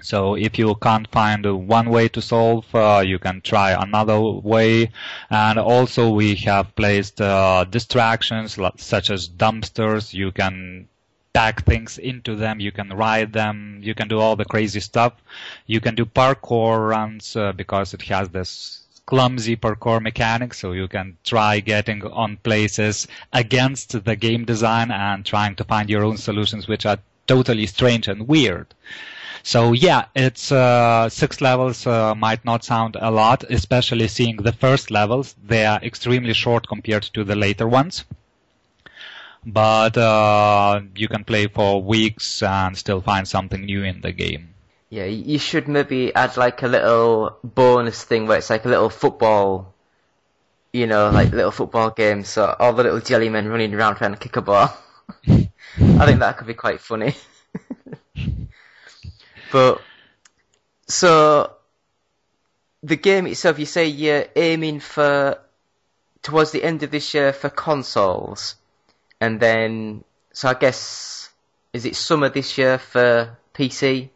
So 0.00 0.34
if 0.34 0.58
you 0.58 0.74
can't 0.76 1.06
find 1.10 1.44
one 1.68 1.90
way 1.90 2.08
to 2.08 2.20
solve, 2.20 2.64
uh, 2.74 3.02
you 3.06 3.18
can 3.18 3.40
try 3.40 3.70
another 3.70 4.20
way. 4.20 4.90
And 5.30 5.58
also 5.58 6.10
we 6.10 6.34
have 6.36 6.74
placed 6.74 7.20
uh, 7.20 7.64
distractions 7.64 8.58
such 8.76 9.10
as 9.10 9.28
dumpsters. 9.28 10.12
You 10.12 10.32
can 10.32 10.88
pack 11.32 11.64
things 11.64 11.98
into 11.98 12.36
them. 12.36 12.60
You 12.60 12.72
can 12.72 12.88
ride 12.88 13.32
them. 13.32 13.80
You 13.82 13.94
can 13.94 14.08
do 14.08 14.18
all 14.18 14.36
the 14.36 14.44
crazy 14.44 14.80
stuff. 14.80 15.14
You 15.66 15.80
can 15.80 15.94
do 15.94 16.04
parkour 16.04 16.88
runs 16.88 17.36
uh, 17.36 17.52
because 17.52 17.94
it 17.94 18.02
has 18.02 18.28
this 18.30 18.82
clumsy 19.06 19.56
parkour 19.56 20.00
mechanics, 20.00 20.58
so 20.58 20.72
you 20.72 20.88
can 20.88 21.16
try 21.24 21.60
getting 21.60 22.02
on 22.04 22.36
places 22.38 23.08
against 23.32 24.04
the 24.04 24.16
game 24.16 24.44
design 24.44 24.90
and 24.90 25.24
trying 25.24 25.56
to 25.56 25.64
find 25.64 25.90
your 25.90 26.04
own 26.04 26.16
solutions, 26.16 26.68
which 26.68 26.86
are 26.86 26.98
totally 27.26 27.66
strange 27.66 28.08
and 28.08 28.28
weird. 28.28 28.66
So 29.42 29.72
yeah, 29.72 30.06
it's 30.14 30.52
uh, 30.52 31.08
six 31.08 31.40
levels 31.40 31.86
uh, 31.86 32.14
might 32.14 32.44
not 32.44 32.64
sound 32.64 32.96
a 33.00 33.10
lot, 33.10 33.44
especially 33.50 34.08
seeing 34.08 34.36
the 34.36 34.52
first 34.52 34.90
levels. 34.90 35.34
They 35.44 35.66
are 35.66 35.80
extremely 35.82 36.32
short 36.32 36.68
compared 36.68 37.02
to 37.14 37.24
the 37.24 37.34
later 37.34 37.66
ones. 37.66 38.04
But 39.44 39.96
uh, 39.96 40.82
you 40.94 41.08
can 41.08 41.24
play 41.24 41.48
for 41.48 41.82
weeks 41.82 42.42
and 42.42 42.78
still 42.78 43.00
find 43.00 43.26
something 43.26 43.64
new 43.64 43.82
in 43.82 44.00
the 44.00 44.12
game. 44.12 44.54
Yeah, 44.90 45.06
you 45.06 45.38
should 45.38 45.66
maybe 45.66 46.14
add 46.14 46.36
like 46.36 46.62
a 46.62 46.68
little 46.68 47.38
bonus 47.42 48.04
thing 48.04 48.26
where 48.26 48.38
it's 48.38 48.50
like 48.50 48.64
a 48.64 48.68
little 48.68 48.90
football, 48.90 49.74
you 50.72 50.86
know, 50.86 51.10
like 51.10 51.32
little 51.32 51.50
football 51.50 51.90
game. 51.90 52.22
So 52.24 52.54
all 52.60 52.74
the 52.74 52.84
little 52.84 53.00
jelly 53.00 53.28
men 53.28 53.48
running 53.48 53.74
around 53.74 53.96
trying 53.96 54.12
to 54.12 54.18
kick 54.18 54.36
a 54.36 54.42
ball. 54.42 54.72
I 55.26 56.06
think 56.06 56.20
that 56.20 56.36
could 56.36 56.46
be 56.46 56.54
quite 56.54 56.80
funny. 56.80 57.16
but 59.52 59.80
so 60.88 61.52
the 62.82 62.96
game 62.96 63.28
itself, 63.28 63.60
you 63.60 63.66
say 63.66 63.86
you're 63.86 64.26
aiming 64.34 64.80
for 64.80 65.38
towards 66.22 66.50
the 66.50 66.64
end 66.64 66.82
of 66.82 66.90
this 66.90 67.14
year 67.14 67.32
for 67.32 67.50
consoles, 67.50 68.56
and 69.20 69.38
then 69.38 70.02
so 70.32 70.48
I 70.48 70.54
guess 70.54 71.30
is 71.72 71.84
it 71.84 71.94
summer 71.94 72.28
this 72.28 72.58
year 72.58 72.78
for 72.78 73.38
PC? 73.54 74.10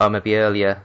or 0.00 0.10
maybe 0.10 0.36
earlier? 0.36 0.82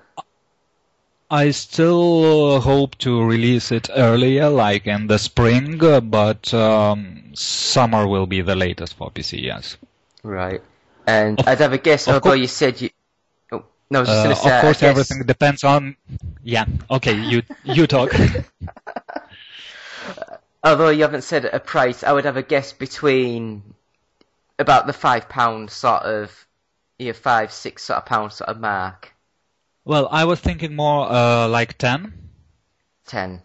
I 1.30 1.52
still 1.52 2.60
hope 2.60 2.98
to 3.00 3.24
release 3.24 3.72
it 3.72 3.90
earlier, 3.96 4.50
like 4.50 4.86
in 4.86 5.08
the 5.08 5.18
spring, 5.18 5.78
but 5.78 6.54
um, 6.54 7.32
summer 7.34 8.06
will 8.06 8.26
be 8.26 8.42
the 8.42 8.56
latest 8.56 8.96
for 8.96 9.10
PC, 9.12 9.42
yes. 9.42 9.78
Right. 10.24 10.62
And 11.08 11.40
of, 11.40 11.48
I'd 11.48 11.60
have 11.60 11.74
a 11.74 11.78
guess, 11.78 12.08
although 12.08 12.34
you 12.34 12.48
said 12.48 12.82
you. 12.82 12.90
No, 13.92 14.00
I 14.00 14.02
was 14.02 14.10
just 14.10 14.20
uh, 14.20 14.24
going 14.24 14.36
to 14.36 14.42
say. 14.42 14.56
Of 14.56 14.62
course, 14.62 14.84
everything 14.84 15.24
depends 15.28 15.64
on. 15.64 15.96
Yeah, 16.44 16.66
okay, 16.90 17.14
you, 17.14 17.44
you 17.64 17.86
talk. 17.86 18.12
although 20.64 20.90
you 20.90 21.02
haven't 21.02 21.24
said 21.24 21.46
a 21.46 21.60
price, 21.60 22.04
I 22.04 22.14
would 22.14 22.26
have 22.26 22.38
a 22.38 22.42
guess 22.42 22.74
between 22.74 23.76
about 24.58 24.88
the 24.88 24.94
£5 24.94 25.70
sort 25.70 26.04
of 26.04 26.48
yeah, 27.02 27.14
five, 27.14 27.52
six 27.52 27.84
sort 27.84 27.98
of 27.98 28.06
pound 28.06 28.32
sort 28.32 28.50
of 28.50 28.60
mark. 28.60 29.14
Well, 29.84 30.08
I 30.12 30.26
was 30.26 30.40
thinking 30.40 30.76
more 30.76 31.12
uh, 31.12 31.48
like 31.48 31.78
ten. 31.78 32.14
Ten. 33.06 33.42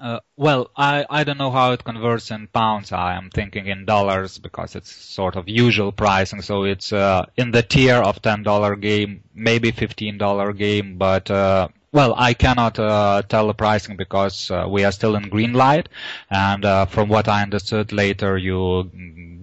Uh, 0.00 0.18
well, 0.36 0.70
I, 0.76 1.04
I 1.10 1.24
don't 1.24 1.36
know 1.36 1.50
how 1.50 1.72
it 1.72 1.84
converts 1.84 2.30
in 2.30 2.46
pounds. 2.46 2.90
I 2.90 3.16
am 3.16 3.28
thinking 3.28 3.66
in 3.66 3.84
dollars 3.84 4.38
because 4.38 4.74
it's 4.74 4.90
sort 4.90 5.36
of 5.36 5.46
usual 5.46 5.92
pricing. 5.92 6.40
So 6.40 6.64
it's 6.64 6.90
uh, 6.90 7.26
in 7.36 7.50
the 7.50 7.62
tier 7.62 7.96
of 7.96 8.22
ten 8.22 8.42
dollar 8.42 8.76
game, 8.76 9.24
maybe 9.34 9.70
fifteen 9.72 10.16
dollar 10.16 10.54
game. 10.54 10.96
But 10.96 11.30
uh, 11.30 11.68
well, 11.92 12.14
I 12.16 12.32
cannot 12.32 12.78
uh, 12.78 13.22
tell 13.28 13.48
the 13.48 13.54
pricing 13.54 13.96
because 13.98 14.50
uh, 14.50 14.66
we 14.70 14.84
are 14.84 14.92
still 14.92 15.16
in 15.16 15.28
green 15.28 15.52
light, 15.52 15.90
and 16.30 16.64
uh, 16.64 16.86
from 16.86 17.10
what 17.10 17.28
I 17.28 17.42
understood, 17.42 17.92
later 17.92 18.38
you 18.38 18.90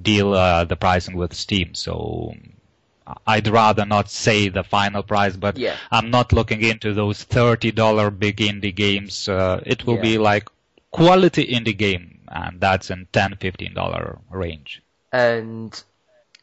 deal 0.01 0.31
the 0.31 0.77
pricing 0.79 1.15
with 1.17 1.35
Steam. 1.35 1.75
So 1.75 2.33
I'd 3.25 3.47
rather 3.47 3.85
not 3.85 4.09
say 4.09 4.49
the 4.49 4.63
final 4.63 5.03
price, 5.03 5.35
but 5.35 5.57
yeah. 5.57 5.75
I'm 5.91 6.09
not 6.09 6.33
looking 6.33 6.61
into 6.61 6.93
those 6.93 7.23
thirty 7.23 7.71
dollar 7.71 8.11
big 8.11 8.37
indie 8.37 8.75
games. 8.75 9.29
Uh, 9.29 9.61
it 9.65 9.85
will 9.85 9.95
yeah. 9.95 10.01
be 10.01 10.17
like 10.17 10.49
quality 10.91 11.45
indie 11.45 11.77
game, 11.77 12.19
and 12.27 12.59
that's 12.59 12.89
in 12.89 13.07
$10, 13.13 13.37
$15 13.37 14.19
range. 14.31 14.81
And 15.11 15.83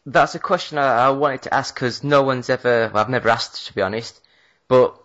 that's 0.07 0.35
a 0.35 0.39
question 0.39 0.79
I, 0.79 1.07
I 1.07 1.11
wanted 1.11 1.43
to 1.43 1.55
ask 1.55 1.75
because 1.75 2.05
no 2.05 2.23
one's 2.23 2.49
ever. 2.49 2.91
Well, 2.93 3.03
I've 3.03 3.11
never 3.11 3.29
asked 3.29 3.67
to 3.67 3.75
be 3.75 3.83
honest, 3.83 4.21
but 4.69 4.97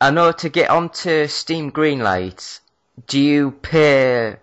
I 0.00 0.10
know 0.10 0.32
to 0.32 0.48
get 0.48 0.70
onto 0.70 1.26
Steam 1.26 1.70
Greenlight, 1.70 2.60
do 3.06 3.20
you 3.20 3.50
pay 3.50 4.36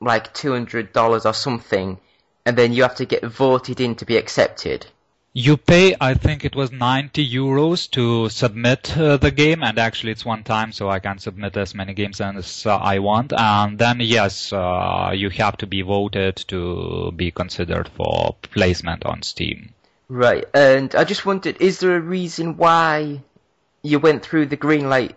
like 0.00 0.34
two 0.34 0.52
hundred 0.52 0.92
dollars 0.92 1.26
or 1.26 1.34
something, 1.34 1.98
and 2.44 2.56
then 2.56 2.72
you 2.72 2.82
have 2.82 2.96
to 2.96 3.06
get 3.06 3.24
voted 3.24 3.80
in 3.80 3.94
to 3.96 4.04
be 4.04 4.16
accepted? 4.16 4.86
You 5.36 5.56
pay, 5.56 5.96
I 6.00 6.14
think 6.14 6.44
it 6.44 6.54
was 6.54 6.70
90 6.70 7.28
euros 7.28 7.90
to 7.90 8.28
submit 8.28 8.96
uh, 8.96 9.16
the 9.16 9.32
game, 9.32 9.64
and 9.64 9.80
actually 9.80 10.12
it's 10.12 10.24
one 10.24 10.44
time, 10.44 10.70
so 10.70 10.88
I 10.88 11.00
can 11.00 11.18
submit 11.18 11.56
as 11.56 11.74
many 11.74 11.92
games 11.92 12.20
as 12.20 12.64
uh, 12.64 12.76
I 12.76 13.00
want. 13.00 13.32
And 13.36 13.76
then, 13.76 13.98
yes, 13.98 14.52
uh, 14.52 15.10
you 15.12 15.30
have 15.30 15.56
to 15.56 15.66
be 15.66 15.82
voted 15.82 16.36
to 16.46 17.10
be 17.16 17.32
considered 17.32 17.88
for 17.96 18.36
placement 18.42 19.04
on 19.04 19.22
Steam. 19.22 19.74
Right, 20.08 20.44
and 20.54 20.94
I 20.94 21.02
just 21.02 21.26
wondered, 21.26 21.60
is 21.60 21.80
there 21.80 21.96
a 21.96 22.00
reason 22.00 22.56
why 22.56 23.20
you 23.82 23.98
went 23.98 24.24
through 24.24 24.46
the 24.46 24.56
green 24.56 24.88
light 24.88 25.16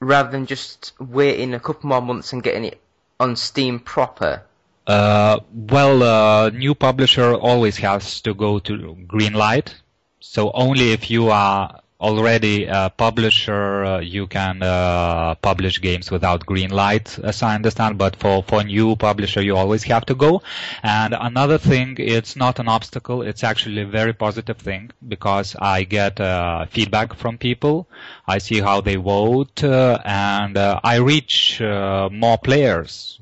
rather 0.00 0.30
than 0.30 0.46
just 0.46 0.94
waiting 0.98 1.52
a 1.52 1.60
couple 1.60 1.90
more 1.90 2.00
months 2.00 2.32
and 2.32 2.42
getting 2.42 2.64
it 2.64 2.80
on 3.20 3.36
Steam 3.36 3.80
proper? 3.80 4.44
Uh, 4.88 5.40
well, 5.52 6.02
uh, 6.02 6.48
new 6.48 6.74
publisher 6.74 7.34
always 7.34 7.76
has 7.76 8.22
to 8.22 8.32
go 8.32 8.58
to 8.58 8.96
green 9.06 9.34
light. 9.34 9.74
So 10.20 10.50
only 10.52 10.92
if 10.92 11.10
you 11.10 11.28
are 11.28 11.80
already 12.00 12.64
a 12.64 12.90
publisher, 12.96 13.84
uh, 13.84 14.00
you 14.00 14.26
can 14.26 14.62
uh, 14.62 15.34
publish 15.42 15.82
games 15.82 16.10
without 16.10 16.46
green 16.46 16.70
light, 16.70 17.18
as 17.18 17.42
I 17.42 17.54
understand. 17.54 17.98
But 17.98 18.16
for 18.16 18.42
for 18.42 18.64
new 18.64 18.96
publisher, 18.96 19.42
you 19.42 19.58
always 19.58 19.82
have 19.84 20.06
to 20.06 20.14
go. 20.14 20.40
And 20.82 21.14
another 21.20 21.58
thing, 21.58 21.96
it's 21.98 22.34
not 22.34 22.58
an 22.58 22.68
obstacle. 22.68 23.20
It's 23.20 23.44
actually 23.44 23.82
a 23.82 23.86
very 23.86 24.14
positive 24.14 24.56
thing 24.56 24.90
because 25.06 25.54
I 25.60 25.84
get 25.84 26.18
uh, 26.18 26.64
feedback 26.64 27.12
from 27.12 27.36
people. 27.36 27.88
I 28.26 28.38
see 28.38 28.60
how 28.60 28.80
they 28.80 28.96
vote, 28.96 29.62
uh, 29.62 29.98
and 30.06 30.56
I 30.56 30.96
reach 30.96 31.60
more 31.60 32.38
players 32.38 33.18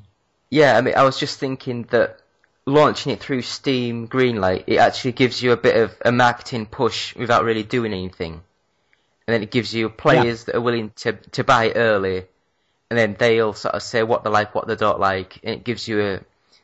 yeah, 0.49 0.77
I 0.77 0.81
mean, 0.81 0.95
I 0.95 1.03
was 1.03 1.19
just 1.19 1.39
thinking 1.39 1.83
that 1.91 2.19
launching 2.65 3.13
it 3.13 3.19
through 3.19 3.41
Steam 3.41 4.07
Greenlight, 4.07 4.65
it 4.67 4.77
actually 4.77 5.13
gives 5.13 5.41
you 5.41 5.51
a 5.51 5.57
bit 5.57 5.77
of 5.77 5.95
a 6.03 6.11
marketing 6.11 6.65
push 6.65 7.15
without 7.15 7.43
really 7.43 7.63
doing 7.63 7.93
anything. 7.93 8.33
And 8.33 9.33
then 9.33 9.43
it 9.43 9.51
gives 9.51 9.73
you 9.73 9.89
players 9.89 10.41
yeah. 10.41 10.45
that 10.45 10.55
are 10.55 10.61
willing 10.61 10.91
to, 10.97 11.13
to 11.13 11.43
buy 11.43 11.71
early, 11.71 12.25
and 12.89 12.97
then 12.97 13.15
they'll 13.19 13.53
sort 13.53 13.75
of 13.75 13.83
say 13.83 14.03
what 14.03 14.23
they 14.23 14.29
like, 14.29 14.55
what 14.55 14.67
they 14.67 14.75
don't 14.75 14.99
like, 14.99 15.39
and 15.43 15.55
it 15.55 15.63
gives 15.63 15.87
you 15.87 16.01
a, 16.01 16.19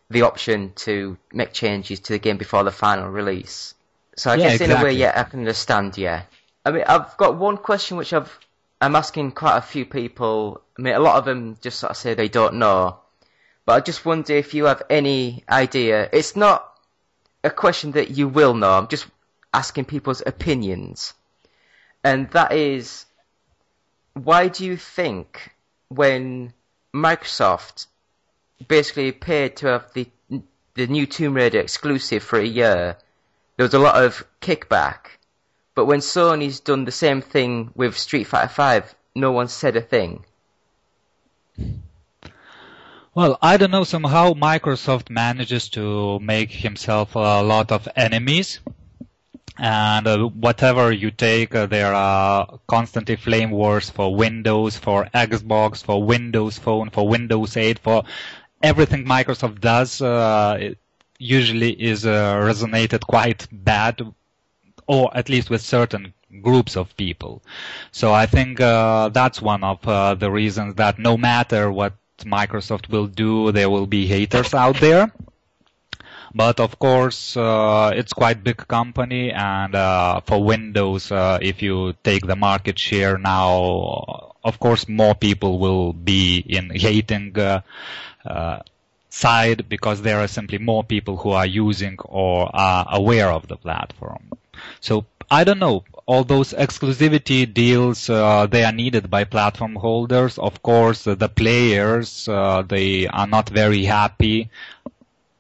the 0.10 0.22
option 0.22 0.72
to 0.76 1.18
make 1.34 1.52
changes 1.52 2.00
to 2.02 2.14
the 2.14 2.20
game 2.20 2.38
before 2.38 2.64
the 2.64 2.72
final 2.72 3.10
release. 3.10 3.74
So 4.16 4.32
I 4.32 4.36
yeah, 4.36 4.44
guess 4.44 4.62
exactly. 4.62 4.76
in 4.76 4.82
a 4.82 4.84
way, 4.84 4.94
yeah, 4.94 5.14
I 5.16 5.24
can 5.24 5.40
understand, 5.40 5.98
yeah. 5.98 6.24
I 6.66 6.72
mean, 6.72 6.84
I've 6.88 7.18
got 7.18 7.38
one 7.38 7.58
question 7.58 7.98
which 7.98 8.14
I've, 8.14 8.32
I'm 8.80 8.96
asking 8.96 9.32
quite 9.32 9.58
a 9.58 9.62
few 9.62 9.86
people. 9.86 10.62
I 10.78 10.82
mean, 10.82 10.94
a 10.94 11.00
lot 11.00 11.18
of 11.18 11.26
them 11.26 11.58
just 11.62 11.80
sort 11.80 11.92
of 11.92 11.98
say 11.98 12.14
they 12.14 12.30
don't 12.30 12.56
know. 12.56 13.00
But 13.66 13.74
I 13.74 13.80
just 13.80 14.06
wonder 14.06 14.34
if 14.34 14.54
you 14.54 14.66
have 14.66 14.84
any 14.90 15.44
idea. 15.50 16.10
It's 16.12 16.36
not 16.36 16.70
a 17.44 17.50
question 17.50 17.92
that 17.92 18.12
you 18.12 18.28
will 18.28 18.54
know. 18.54 18.72
I'm 18.72 18.88
just 18.88 19.08
asking 19.54 19.86
people's 19.86 20.22
opinions. 20.26 21.14
And 22.04 22.30
that 22.32 22.52
is, 22.52 23.06
why 24.14 24.50
do 24.50 24.66
you 24.66 24.76
think 24.76 25.54
when 25.88 26.54
Microsoft 26.94 27.88
basically 28.68 29.10
appeared 29.10 29.56
to 29.58 29.68
have 29.68 29.94
the 29.94 30.10
the 30.76 30.88
new 30.88 31.06
Tomb 31.06 31.36
Raider 31.36 31.60
exclusive 31.60 32.24
for 32.24 32.40
a 32.40 32.46
year, 32.46 32.98
there 33.56 33.64
was 33.64 33.76
a 33.76 33.80
lot 33.80 34.04
of 34.04 34.26
kickback. 34.42 35.20
But 35.76 35.86
when 35.86 36.00
Sony's 36.00 36.60
done 36.60 36.86
the 36.86 36.92
same 36.92 37.22
thing 37.22 37.72
with 37.76 37.98
Street 37.98 38.26
Fighter 38.26 38.48
Five, 38.48 38.96
no 39.16 39.32
one 39.32 39.48
said 39.48 39.76
a 39.76 39.82
thing. 39.82 40.26
Well, 43.16 43.38
I 43.44 43.58
don't 43.58 43.70
know. 43.70 43.84
Somehow 43.84 44.34
Microsoft 44.34 45.12
manages 45.12 45.70
to 45.70 46.20
make 46.20 46.52
himself 46.52 47.14
a 47.14 47.44
lot 47.44 47.72
of 47.72 47.88
enemies. 47.96 48.60
And 49.60 50.08
uh, 50.08 50.28
whatever 50.30 50.92
you 50.92 51.12
take, 51.12 51.54
uh, 51.54 51.68
there 51.68 51.94
are 51.94 52.60
constantly 52.66 53.16
flame 53.16 53.52
wars 53.52 53.92
for 53.92 54.16
Windows, 54.16 54.78
for 54.78 55.10
Xbox, 55.14 55.84
for 55.84 56.04
Windows 56.04 56.58
Phone, 56.58 56.90
for 56.90 57.08
Windows 57.08 57.56
8, 57.56 57.78
for 57.78 58.04
everything 58.64 59.06
Microsoft 59.06 59.62
does. 59.62 60.02
Uh, 60.02 60.74
usually 61.20 61.72
is 61.72 62.08
uh, 62.08 62.38
resonated 62.38 63.02
quite 63.02 63.48
bad, 63.52 64.02
or 64.88 65.16
at 65.16 65.30
least 65.30 65.52
with 65.52 65.62
certain 65.62 66.16
groups 66.42 66.76
of 66.76 66.98
people. 66.98 67.44
So 67.92 68.12
I 68.12 68.26
think 68.26 68.60
uh, 68.60 69.10
that's 69.10 69.40
one 69.40 69.64
of 69.64 69.88
uh, 69.88 70.16
the 70.16 70.32
reasons 70.32 70.76
that 70.76 70.98
no 70.98 71.16
matter 71.16 71.72
what 71.72 71.94
Microsoft 72.24 72.90
will 72.90 73.08
do, 73.08 73.52
there 73.52 73.70
will 73.70 73.88
be 73.88 74.06
haters 74.08 74.54
out 74.54 74.80
there. 74.80 75.12
But 76.36 76.60
of 76.60 76.80
course, 76.80 77.38
uh, 77.38 77.92
it's 77.94 78.12
quite 78.12 78.44
big 78.44 78.68
company, 78.68 79.32
and 79.32 79.76
uh, 79.76 80.22
for 80.22 80.44
Windows, 80.44 81.12
uh, 81.12 81.38
if 81.42 81.62
you 81.62 81.94
take 82.04 82.26
the 82.26 82.36
market 82.36 82.80
share 82.80 83.20
now, 83.20 84.34
of 84.44 84.60
course, 84.60 84.90
more 84.90 85.14
people 85.14 85.60
will 85.60 85.94
be 85.94 86.40
in 86.40 86.72
hating 86.72 87.38
uh, 87.38 87.62
uh, 88.26 88.60
side 89.10 89.70
because 89.70 90.02
there 90.02 90.20
are 90.20 90.28
simply 90.28 90.58
more 90.58 90.84
people 90.84 91.18
who 91.18 91.30
are 91.32 91.46
using 91.46 91.98
or 92.06 92.50
are 92.54 92.88
aware 92.90 93.32
of 93.32 93.48
the 93.48 93.56
platform. 93.56 94.32
So 94.82 95.06
I 95.30 95.44
don't 95.44 95.60
know 95.60 95.84
all 96.06 96.24
those 96.24 96.54
exclusivity 96.54 97.52
deals 97.52 98.10
uh, 98.10 98.46
they 98.48 98.64
are 98.64 98.72
needed 98.72 99.10
by 99.10 99.24
platform 99.24 99.76
holders. 99.76 100.38
Of 100.38 100.62
course, 100.62 101.04
the 101.04 101.30
players 101.30 102.28
uh, 102.28 102.64
they 102.64 103.08
are 103.08 103.28
not 103.28 103.50
very 103.50 103.86
happy 103.86 104.50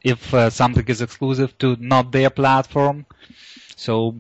if 0.04 0.34
uh, 0.34 0.50
something 0.50 0.86
is 0.88 1.02
exclusive 1.02 1.58
to 1.60 1.76
not 1.80 2.12
their 2.12 2.30
platform. 2.30 3.06
So, 3.76 4.16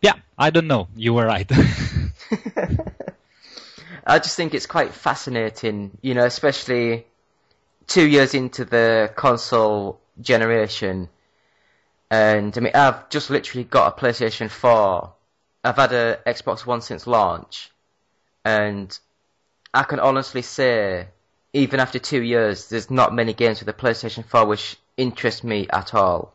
yeah, 0.00 0.14
I 0.38 0.50
don't 0.50 0.66
know. 0.66 0.88
You 0.96 1.14
were 1.14 1.26
right. 1.26 1.50
I 4.06 4.18
just 4.20 4.36
think 4.36 4.54
it's 4.54 4.66
quite 4.66 4.94
fascinating, 4.94 5.98
you 6.00 6.14
know, 6.14 6.24
especially 6.24 7.06
two 7.86 8.06
years 8.06 8.34
into 8.34 8.64
the 8.64 9.12
console 9.16 10.00
generation. 10.20 11.08
And 12.08 12.56
I 12.56 12.60
mean, 12.60 12.74
I've 12.74 13.08
just 13.10 13.30
literally 13.30 13.64
got 13.64 13.96
a 13.96 14.00
PlayStation 14.00 14.48
4 14.48 15.12
I've 15.66 15.76
had 15.76 15.92
a 15.92 16.20
Xbox 16.24 16.64
One 16.64 16.80
since 16.80 17.08
launch, 17.08 17.72
and 18.44 18.96
I 19.74 19.82
can 19.82 19.98
honestly 19.98 20.42
say, 20.42 21.08
even 21.52 21.80
after 21.80 21.98
two 21.98 22.22
years, 22.22 22.68
there's 22.68 22.88
not 22.88 23.12
many 23.12 23.34
games 23.34 23.58
for 23.58 23.64
the 23.64 23.72
PlayStation 23.72 24.24
4 24.24 24.46
which 24.46 24.76
interest 24.96 25.42
me 25.42 25.66
at 25.70 25.92
all. 25.92 26.32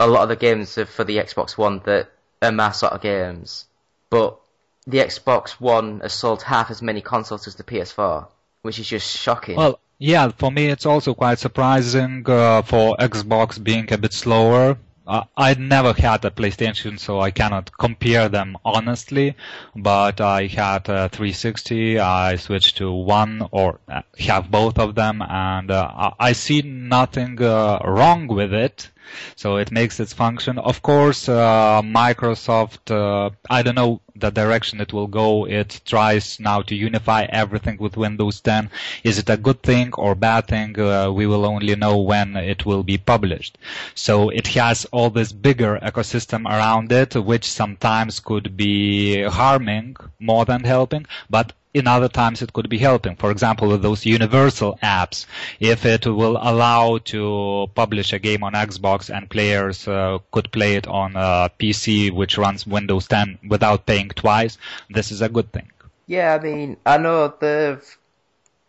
A 0.00 0.06
lot 0.06 0.22
of 0.22 0.30
the 0.30 0.36
games 0.36 0.78
are 0.78 0.86
for 0.86 1.04
the 1.04 1.18
Xbox 1.18 1.58
One 1.58 1.82
that 1.84 2.08
are 2.40 2.50
my 2.50 2.70
sort 2.70 2.94
of 2.94 3.02
games, 3.02 3.66
but 4.08 4.38
the 4.86 4.98
Xbox 4.98 5.50
One 5.60 6.00
has 6.00 6.14
sold 6.14 6.42
half 6.42 6.70
as 6.70 6.80
many 6.80 7.02
consoles 7.02 7.46
as 7.46 7.56
the 7.56 7.64
PS4, 7.64 8.28
which 8.62 8.78
is 8.78 8.88
just 8.88 9.14
shocking. 9.14 9.56
Well, 9.56 9.78
yeah, 9.98 10.28
for 10.30 10.50
me 10.50 10.68
it's 10.68 10.86
also 10.86 11.12
quite 11.12 11.38
surprising 11.38 12.24
uh, 12.26 12.62
for 12.62 12.96
Xbox 12.96 13.62
being 13.62 13.92
a 13.92 13.98
bit 13.98 14.14
slower 14.14 14.78
uh, 15.08 15.24
I 15.36 15.54
never 15.54 15.94
had 15.94 16.24
a 16.26 16.30
PlayStation, 16.30 16.98
so 17.00 17.18
I 17.18 17.30
cannot 17.30 17.76
compare 17.76 18.28
them 18.28 18.58
honestly. 18.64 19.34
But 19.74 20.20
I 20.20 20.46
had 20.46 20.88
a 20.88 21.08
360. 21.08 21.98
I 21.98 22.36
switched 22.36 22.76
to 22.76 22.92
one 22.92 23.48
or 23.50 23.80
uh, 23.88 24.02
have 24.18 24.50
both 24.50 24.78
of 24.78 24.94
them, 24.94 25.22
and 25.22 25.70
uh, 25.70 26.10
I 26.20 26.32
see 26.32 26.60
nothing 26.62 27.42
uh, 27.42 27.78
wrong 27.84 28.26
with 28.26 28.52
it. 28.52 28.90
So 29.36 29.56
it 29.56 29.70
makes 29.70 30.00
its 30.00 30.12
function. 30.12 30.58
Of 30.58 30.82
course, 30.82 31.28
uh, 31.28 31.82
Microsoft, 31.82 32.90
uh, 32.90 33.30
I 33.48 33.62
don't 33.62 33.74
know 33.74 34.00
the 34.16 34.30
direction 34.30 34.80
it 34.80 34.92
will 34.92 35.06
go. 35.06 35.46
It 35.46 35.80
tries 35.84 36.40
now 36.40 36.62
to 36.62 36.74
unify 36.74 37.26
everything 37.28 37.78
with 37.78 37.96
Windows 37.96 38.40
10. 38.40 38.70
Is 39.04 39.18
it 39.18 39.30
a 39.30 39.36
good 39.36 39.62
thing 39.62 39.92
or 39.94 40.14
bad 40.14 40.48
thing? 40.48 40.78
Uh, 40.78 41.10
we 41.12 41.26
will 41.26 41.46
only 41.46 41.76
know 41.76 41.98
when 41.98 42.36
it 42.36 42.66
will 42.66 42.82
be 42.82 42.98
published. 42.98 43.58
So 43.94 44.30
it 44.30 44.48
has 44.48 44.84
all 44.86 45.10
this 45.10 45.32
bigger 45.32 45.78
ecosystem 45.82 46.46
around 46.46 46.90
it, 46.92 47.14
which 47.14 47.44
sometimes 47.44 48.20
could 48.20 48.56
be 48.56 49.22
harming 49.22 49.96
more 50.18 50.44
than 50.44 50.64
helping, 50.64 51.06
but 51.30 51.52
in 51.78 51.86
other 51.86 52.08
times 52.08 52.42
it 52.42 52.52
could 52.52 52.68
be 52.68 52.78
helping. 52.78 53.16
For 53.16 53.30
example, 53.30 53.68
with 53.68 53.82
those 53.82 54.04
universal 54.04 54.78
apps, 54.82 55.26
if 55.60 55.86
it 55.86 56.06
will 56.06 56.36
allow 56.40 56.98
to 56.98 57.68
publish 57.74 58.12
a 58.12 58.18
game 58.18 58.42
on 58.44 58.52
Xbox 58.52 59.14
and 59.14 59.30
players 59.30 59.88
uh, 59.88 60.18
could 60.30 60.50
play 60.52 60.74
it 60.74 60.86
on 60.86 61.16
a 61.16 61.50
PC 61.58 62.10
which 62.12 62.36
runs 62.36 62.66
Windows 62.66 63.06
10 63.08 63.38
without 63.48 63.86
paying 63.86 64.08
twice, 64.08 64.58
this 64.90 65.10
is 65.10 65.22
a 65.22 65.28
good 65.28 65.50
thing. 65.52 65.70
Yeah, 66.06 66.34
I 66.34 66.42
mean, 66.42 66.76
I 66.84 66.98
know 66.98 67.34
they've 67.38 67.98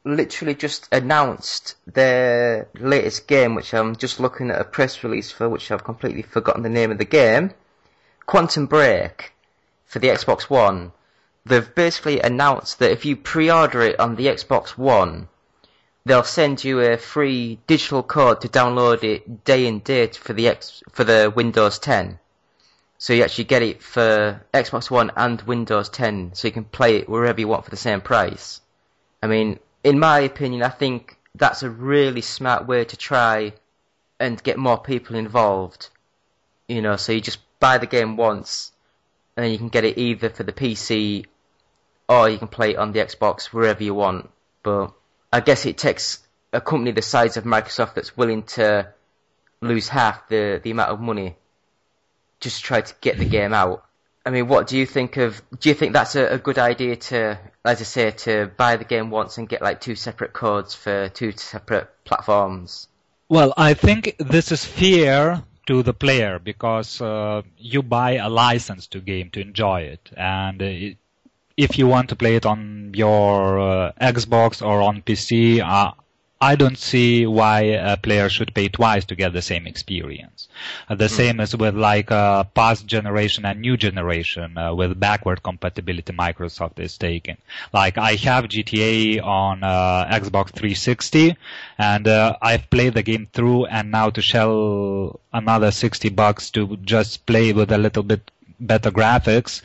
literally 0.04 0.56
just 0.56 0.88
announced 0.92 1.76
their 1.86 2.68
latest 2.76 3.28
game, 3.28 3.56
which 3.56 3.74
I'm 3.74 3.96
just 3.96 4.20
looking 4.20 4.50
at 4.52 4.62
a 4.62 4.66
press 4.66 5.04
release 5.04 5.32
for, 5.32 5.50
which 5.50 5.72
I've 5.72 5.84
completely 5.84 6.22
forgotten 6.22 6.64
the 6.64 6.70
name 6.70 6.92
of 6.92 6.98
the 6.98 7.06
game. 7.06 7.52
Quantum 8.26 8.66
Break 8.66 9.34
for 9.86 10.00
the 10.00 10.10
Xbox 10.10 10.44
One 10.44 10.92
they've 11.50 11.76
basically 11.76 12.22
announced 12.22 12.80
that 12.80 12.92
if 12.92 13.04
you 13.06 13.16
pre-order 13.16 13.82
it 13.82 14.00
on 14.00 14.16
the 14.16 14.28
Xbox 14.28 14.78
One, 14.78 15.28
they'll 16.06 16.24
send 16.24 16.64
you 16.64 16.80
a 16.80 16.98
free 16.98 17.60
digital 17.68 18.04
code 18.04 18.42
to 18.42 18.48
download 18.48 19.04
it 19.04 19.44
day 19.44 19.68
and 19.68 19.84
date 19.84 20.16
for 20.16 20.34
the 20.34 20.48
X 20.48 20.82
for 20.92 21.04
the 21.04 21.32
Windows 21.36 21.80
10. 21.80 22.20
So 22.98 23.14
you 23.14 23.24
actually 23.24 23.46
get 23.46 23.62
it 23.62 23.82
for 23.82 24.46
Xbox 24.54 24.92
One 24.92 25.12
and 25.16 25.42
Windows 25.42 25.90
10, 25.90 26.32
so 26.34 26.48
you 26.48 26.52
can 26.52 26.66
play 26.66 26.98
it 26.98 27.10
wherever 27.10 27.40
you 27.40 27.48
want 27.48 27.64
for 27.64 27.72
the 27.72 27.78
same 27.78 28.02
price. 28.02 28.62
I 29.24 29.28
mean, 29.28 29.60
in 29.84 30.00
my 30.00 30.20
opinion, 30.20 30.64
I 30.64 30.70
think 30.70 31.18
that's 31.36 31.64
a 31.64 31.70
really 31.70 32.22
smart 32.22 32.68
way 32.68 32.86
to 32.86 32.98
try 32.98 33.54
and 34.20 34.44
get 34.44 34.58
more 34.58 34.78
people 34.78 35.16
involved. 35.16 35.90
You 36.68 36.82
know, 36.82 36.98
so 36.98 37.14
you 37.14 37.22
just 37.22 37.40
buy 37.60 37.78
the 37.78 37.88
game 37.88 38.18
once, 38.18 38.72
and 39.36 39.46
then 39.46 39.52
you 39.52 39.58
can 39.58 39.70
get 39.70 39.86
it 39.86 39.98
either 39.98 40.30
for 40.30 40.44
the 40.44 40.52
PC 40.52 41.26
or 42.10 42.28
you 42.28 42.40
can 42.40 42.48
play 42.48 42.72
it 42.72 42.78
on 42.78 42.92
the 42.92 43.00
Xbox 43.00 43.46
wherever 43.46 43.82
you 43.84 43.94
want. 43.94 44.30
But 44.64 44.92
I 45.32 45.40
guess 45.40 45.66
it 45.66 45.78
takes 45.78 46.20
a 46.52 46.60
company 46.60 46.92
the 46.92 47.04
size 47.04 47.38
of 47.38 47.44
Microsoft 47.44 47.94
that's 47.94 48.18
willing 48.18 48.44
to 48.44 48.92
lose 49.62 49.88
half 49.88 50.28
the, 50.28 50.60
the 50.62 50.72
amount 50.72 50.90
of 50.90 51.00
money 51.00 51.36
just 52.40 52.58
to 52.58 52.64
try 52.64 52.82
to 52.82 52.94
get 53.00 53.18
the 53.18 53.26
game 53.26 53.54
out. 53.54 53.86
I 54.26 54.32
mean, 54.32 54.48
what 54.48 54.68
do 54.68 54.78
you 54.78 54.86
think 54.86 55.18
of? 55.18 55.42
Do 55.60 55.70
you 55.70 55.76
think 55.76 55.94
that's 55.94 56.16
a, 56.16 56.26
a 56.34 56.38
good 56.38 56.58
idea 56.58 56.96
to, 56.96 57.40
as 57.64 57.80
I 57.80 57.84
say, 57.84 58.12
to 58.12 58.52
buy 58.58 58.76
the 58.76 58.84
game 58.84 59.12
once 59.12 59.38
and 59.38 59.48
get 59.48 59.62
like 59.62 59.80
two 59.80 59.96
separate 59.96 60.34
codes 60.34 60.74
for 60.74 61.10
two 61.10 61.32
separate 61.32 61.90
platforms? 62.04 62.88
Well, 63.30 63.54
I 63.56 63.76
think 63.76 64.16
this 64.18 64.52
is 64.52 64.66
fair 64.66 65.44
to 65.68 65.84
the 65.84 65.94
player 65.94 66.40
because 66.40 67.00
uh, 67.00 67.44
you 67.58 67.82
buy 67.82 68.16
a 68.16 68.30
license 68.30 68.88
to 68.88 69.00
game 69.00 69.30
to 69.32 69.42
enjoy 69.42 69.82
it, 69.82 70.10
and 70.18 70.62
it, 70.62 70.98
if 71.60 71.78
you 71.78 71.88
want 71.88 72.08
to 72.08 72.16
play 72.16 72.36
it 72.36 72.46
on 72.46 72.92
your 72.96 73.60
uh, 73.60 73.92
Xbox 74.00 74.66
or 74.66 74.82
on 74.82 75.02
PC, 75.02 75.60
uh, 75.60 75.92
I 76.42 76.56
don't 76.56 76.78
see 76.78 77.26
why 77.28 77.60
a 77.92 77.98
player 77.98 78.30
should 78.30 78.56
pay 78.56 78.70
twice 78.70 79.04
to 79.06 79.16
get 79.16 79.34
the 79.34 79.42
same 79.42 79.68
experience. 79.68 80.48
Uh, 80.88 80.96
the 80.96 81.08
mm. 81.08 81.18
same 81.20 81.40
as 81.42 81.54
with 81.54 81.76
like 81.76 82.12
uh, 82.12 82.46
past 82.46 82.86
generation 82.86 83.46
and 83.46 83.60
new 83.60 83.76
generation 83.76 84.58
uh, 84.58 84.74
with 84.74 84.98
backward 84.98 85.44
compatibility 85.44 86.14
Microsoft 86.14 86.80
is 86.80 86.98
taking. 86.98 87.36
Like 87.74 87.98
I 87.98 88.16
have 88.16 88.46
GTA 88.46 89.22
on 89.22 89.62
uh, 89.66 90.08
Xbox 90.10 90.52
360 90.52 91.36
and 91.78 92.08
uh, 92.08 92.38
I've 92.42 92.70
played 92.70 92.94
the 92.94 93.04
game 93.04 93.28
through 93.34 93.66
and 93.66 93.92
now 93.92 94.10
to 94.12 94.22
shell 94.22 95.20
another 95.34 95.72
60 95.72 96.08
bucks 96.08 96.52
to 96.52 96.78
just 96.78 97.26
play 97.26 97.52
with 97.52 97.70
a 97.74 97.78
little 97.78 98.04
bit 98.04 98.32
better 98.62 98.92
graphics 98.92 99.62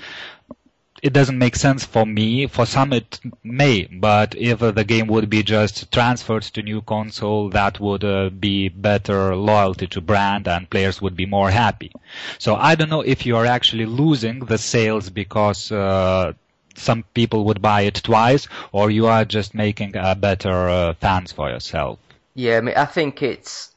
it 1.05 1.13
doesn't 1.13 1.37
make 1.37 1.55
sense 1.55 1.85
for 1.85 2.07
me. 2.07 2.47
For 2.47 2.65
some 2.65 2.95
it 2.95 3.21
may, 3.43 3.85
but 3.85 4.35
if 4.35 4.63
uh, 4.63 4.71
the 4.71 4.85
game 4.85 5.07
would 5.09 5.29
be 5.29 5.43
just 5.43 5.93
transferred 5.93 6.45
to 6.45 6.63
new 6.63 6.81
console, 6.81 7.51
that 7.51 7.79
would 7.79 8.03
uh, 8.03 8.31
be 8.31 8.71
better 8.71 9.37
loyalty 9.37 9.87
to 9.89 10.01
brand 10.01 10.49
and 10.49 10.69
players 10.71 11.03
would 11.03 11.15
be 11.15 11.27
more 11.27 11.51
happy. 11.51 11.93
So 12.39 12.55
I 12.55 12.75
don't 12.75 12.89
know 12.89 13.03
if 13.03 13.27
you 13.27 13.37
are 13.37 13.45
actually 13.45 13.85
losing 13.85 14.47
the 14.47 14.57
sales 14.57 15.11
because 15.11 15.71
uh, 15.71 16.33
some 16.75 17.05
people 17.13 17.45
would 17.45 17.61
buy 17.61 17.83
it 17.83 17.97
twice, 18.03 18.49
or 18.73 18.91
you 18.91 19.07
are 19.07 19.27
just 19.27 19.55
making 19.55 19.97
a 19.97 20.15
better 20.15 20.71
uh, 20.71 20.95
fans 20.95 21.33
for 21.33 21.51
yourself. 21.51 21.99
Yeah, 22.35 22.57
I 22.57 22.61
mean, 22.63 22.77
I 22.77 22.87
think 22.87 23.23
it's 23.23 23.75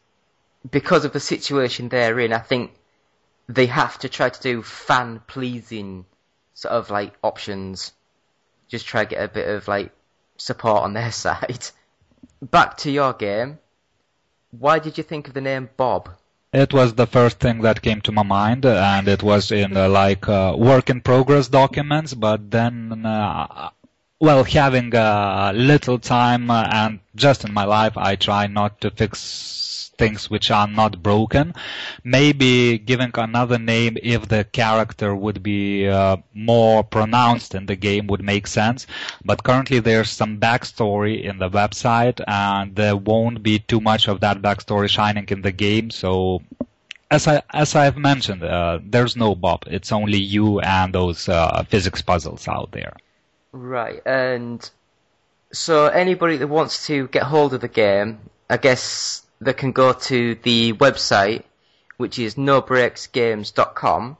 because 0.72 1.04
of 1.04 1.12
the 1.12 1.20
situation 1.20 1.90
they're 1.90 2.22
in. 2.22 2.32
I 2.32 2.40
think 2.40 2.72
they 3.50 3.66
have 3.66 4.00
to 4.00 4.08
try 4.08 4.30
to 4.30 4.42
do 4.42 4.64
fan 4.64 5.22
pleasing 5.28 6.06
sort 6.58 6.74
of 6.74 6.90
like 6.90 7.14
options. 7.24 7.94
Just 8.68 8.88
try 8.88 9.06
to 9.06 9.10
get 9.10 9.24
a 9.24 9.28
bit 9.28 9.48
of 9.48 9.68
like 9.68 9.92
support 10.38 10.82
on 10.84 10.94
their 10.94 11.12
side. 11.26 11.66
Back 12.42 12.78
to 12.78 12.92
your 12.92 13.14
game. 13.14 13.60
Why 14.52 14.80
did 14.80 14.98
you 14.98 15.04
think 15.04 15.28
of 15.28 15.34
the 15.36 15.42
name 15.42 15.70
Bob? 15.78 16.10
It 16.54 16.74
was 16.74 16.96
the 16.96 17.06
first 17.06 17.40
thing 17.40 17.62
that 17.62 17.82
came 17.82 18.02
to 18.02 18.12
my 18.12 18.24
mind, 18.24 18.66
and 18.66 19.08
it 19.08 19.22
was 19.22 19.52
in 19.52 19.78
uh, 19.78 19.90
like 19.90 20.28
uh, 20.28 20.56
work 20.58 20.90
in 20.90 21.02
progress 21.02 21.50
documents. 21.50 22.14
But 22.14 22.50
then, 22.50 23.06
uh, 23.06 23.70
well, 24.20 24.44
having 24.44 24.96
a 24.96 25.52
little 25.54 26.00
time 26.00 26.50
uh, 26.50 26.68
and 26.72 27.00
just 27.16 27.44
in 27.44 27.54
my 27.54 27.66
life, 27.66 27.98
I 27.98 28.16
try 28.16 28.48
not 28.48 28.82
to 28.82 28.90
fix 28.90 29.20
things 29.98 30.30
which 30.30 30.52
are 30.52 30.68
not 30.68 31.02
broken. 31.02 31.54
Maybe 32.04 32.78
giving 32.78 33.12
another 33.16 33.58
name 33.58 33.98
if 34.02 34.28
the 34.28 34.44
character 34.44 35.16
would 35.16 35.44
be 35.44 35.88
uh, 35.88 36.18
more 36.34 36.84
pronounced 36.84 37.56
in 37.56 37.66
the 37.66 37.76
game 37.76 38.08
would 38.08 38.24
make 38.24 38.48
sense. 38.48 38.88
But 39.26 39.44
currently 39.44 39.80
there's 39.80 40.10
some 40.10 40.40
backstory 40.40 41.24
in 41.24 41.38
the 41.40 41.50
website 41.50 42.22
and 42.28 42.76
there 42.76 42.96
won't 42.96 43.44
be 43.44 43.60
too 43.60 43.82
much 43.82 44.08
of 44.08 44.20
that 44.22 44.42
backstory 44.42 44.90
shining 44.90 45.26
in 45.30 45.42
the 45.42 45.52
game. 45.52 45.90
So 45.90 46.42
as 47.10 47.28
I 47.28 47.42
as 47.54 47.76
I've 47.76 47.98
mentioned, 47.98 48.44
uh, 48.44 48.80
there's 48.84 49.16
no 49.16 49.36
Bob. 49.36 49.64
It's 49.68 49.92
only 49.92 50.18
you 50.18 50.60
and 50.60 50.94
those 50.94 51.30
uh, 51.30 51.64
physics 51.70 52.02
puzzles 52.02 52.48
out 52.48 52.72
there. 52.72 52.94
Right, 53.54 54.02
and 54.06 54.70
so 55.52 55.88
anybody 55.88 56.38
that 56.38 56.48
wants 56.48 56.88
to 56.88 57.08
get 57.08 57.24
hold 57.24 57.54
of 57.54 57.62
the 57.62 57.68
game, 57.68 58.20
I 58.50 58.58
guess 58.58 59.26
they 59.40 59.54
can 59.54 59.72
go 59.72 59.94
to 59.94 60.36
the 60.36 60.74
website, 60.74 61.44
which 61.98 62.20
is 62.20 62.36
nobrakesgames.com, 62.36 64.18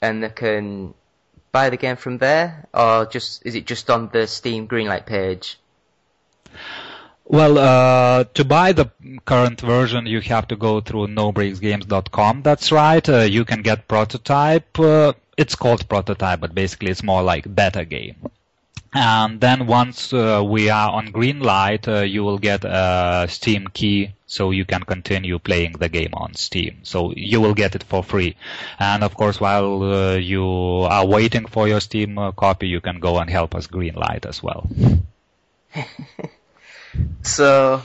and 0.00 0.22
they 0.22 0.30
can 0.30 0.94
buy 1.52 1.70
the 1.70 1.76
game 1.76 1.96
from 1.96 2.18
there, 2.18 2.66
or 2.72 3.06
just 3.06 3.44
is 3.46 3.54
it 3.54 3.66
just 3.66 3.90
on 3.90 4.08
the 4.12 4.26
Steam 4.26 4.68
Greenlight 4.68 5.06
page? 5.06 5.58
Well, 7.24 7.58
uh, 7.58 8.24
to 8.24 8.44
buy 8.44 8.72
the 8.72 8.90
current 9.26 9.60
version, 9.60 10.06
you 10.06 10.20
have 10.22 10.48
to 10.48 10.56
go 10.56 10.80
through 10.80 11.08
nobrakesgames.com. 11.08 12.42
That's 12.42 12.72
right. 12.72 13.06
Uh, 13.06 13.18
you 13.18 13.44
can 13.44 13.60
get 13.60 13.86
prototype. 13.86 14.78
Uh, 14.78 15.12
it's 15.36 15.54
called 15.54 15.86
prototype, 15.88 16.40
but 16.40 16.54
basically 16.54 16.90
it's 16.90 17.02
more 17.02 17.22
like 17.22 17.54
beta 17.54 17.84
game. 17.84 18.16
And 18.94 19.40
then 19.40 19.66
once 19.66 20.14
uh, 20.14 20.42
we 20.42 20.70
are 20.70 20.90
on 20.90 21.08
Greenlight, 21.08 21.86
uh, 21.86 22.00
you 22.00 22.24
will 22.24 22.38
get 22.38 22.64
a 22.64 23.26
Steam 23.28 23.68
key 23.74 24.14
so 24.28 24.50
you 24.50 24.66
can 24.66 24.82
continue 24.82 25.38
playing 25.38 25.72
the 25.72 25.88
game 25.88 26.10
on 26.12 26.34
Steam. 26.34 26.80
So 26.82 27.12
you 27.16 27.40
will 27.40 27.54
get 27.54 27.74
it 27.74 27.82
for 27.82 28.04
free. 28.04 28.36
And 28.78 29.02
of 29.02 29.16
course, 29.16 29.40
while 29.40 29.82
uh, 29.82 30.16
you 30.16 30.44
are 30.44 31.06
waiting 31.06 31.46
for 31.46 31.66
your 31.66 31.80
Steam 31.80 32.18
uh, 32.18 32.32
copy, 32.32 32.68
you 32.68 32.82
can 32.82 33.00
go 33.00 33.18
and 33.18 33.30
help 33.30 33.54
us 33.54 33.66
green 33.66 33.94
light 33.94 34.26
as 34.26 34.42
well. 34.42 34.68
so 37.22 37.82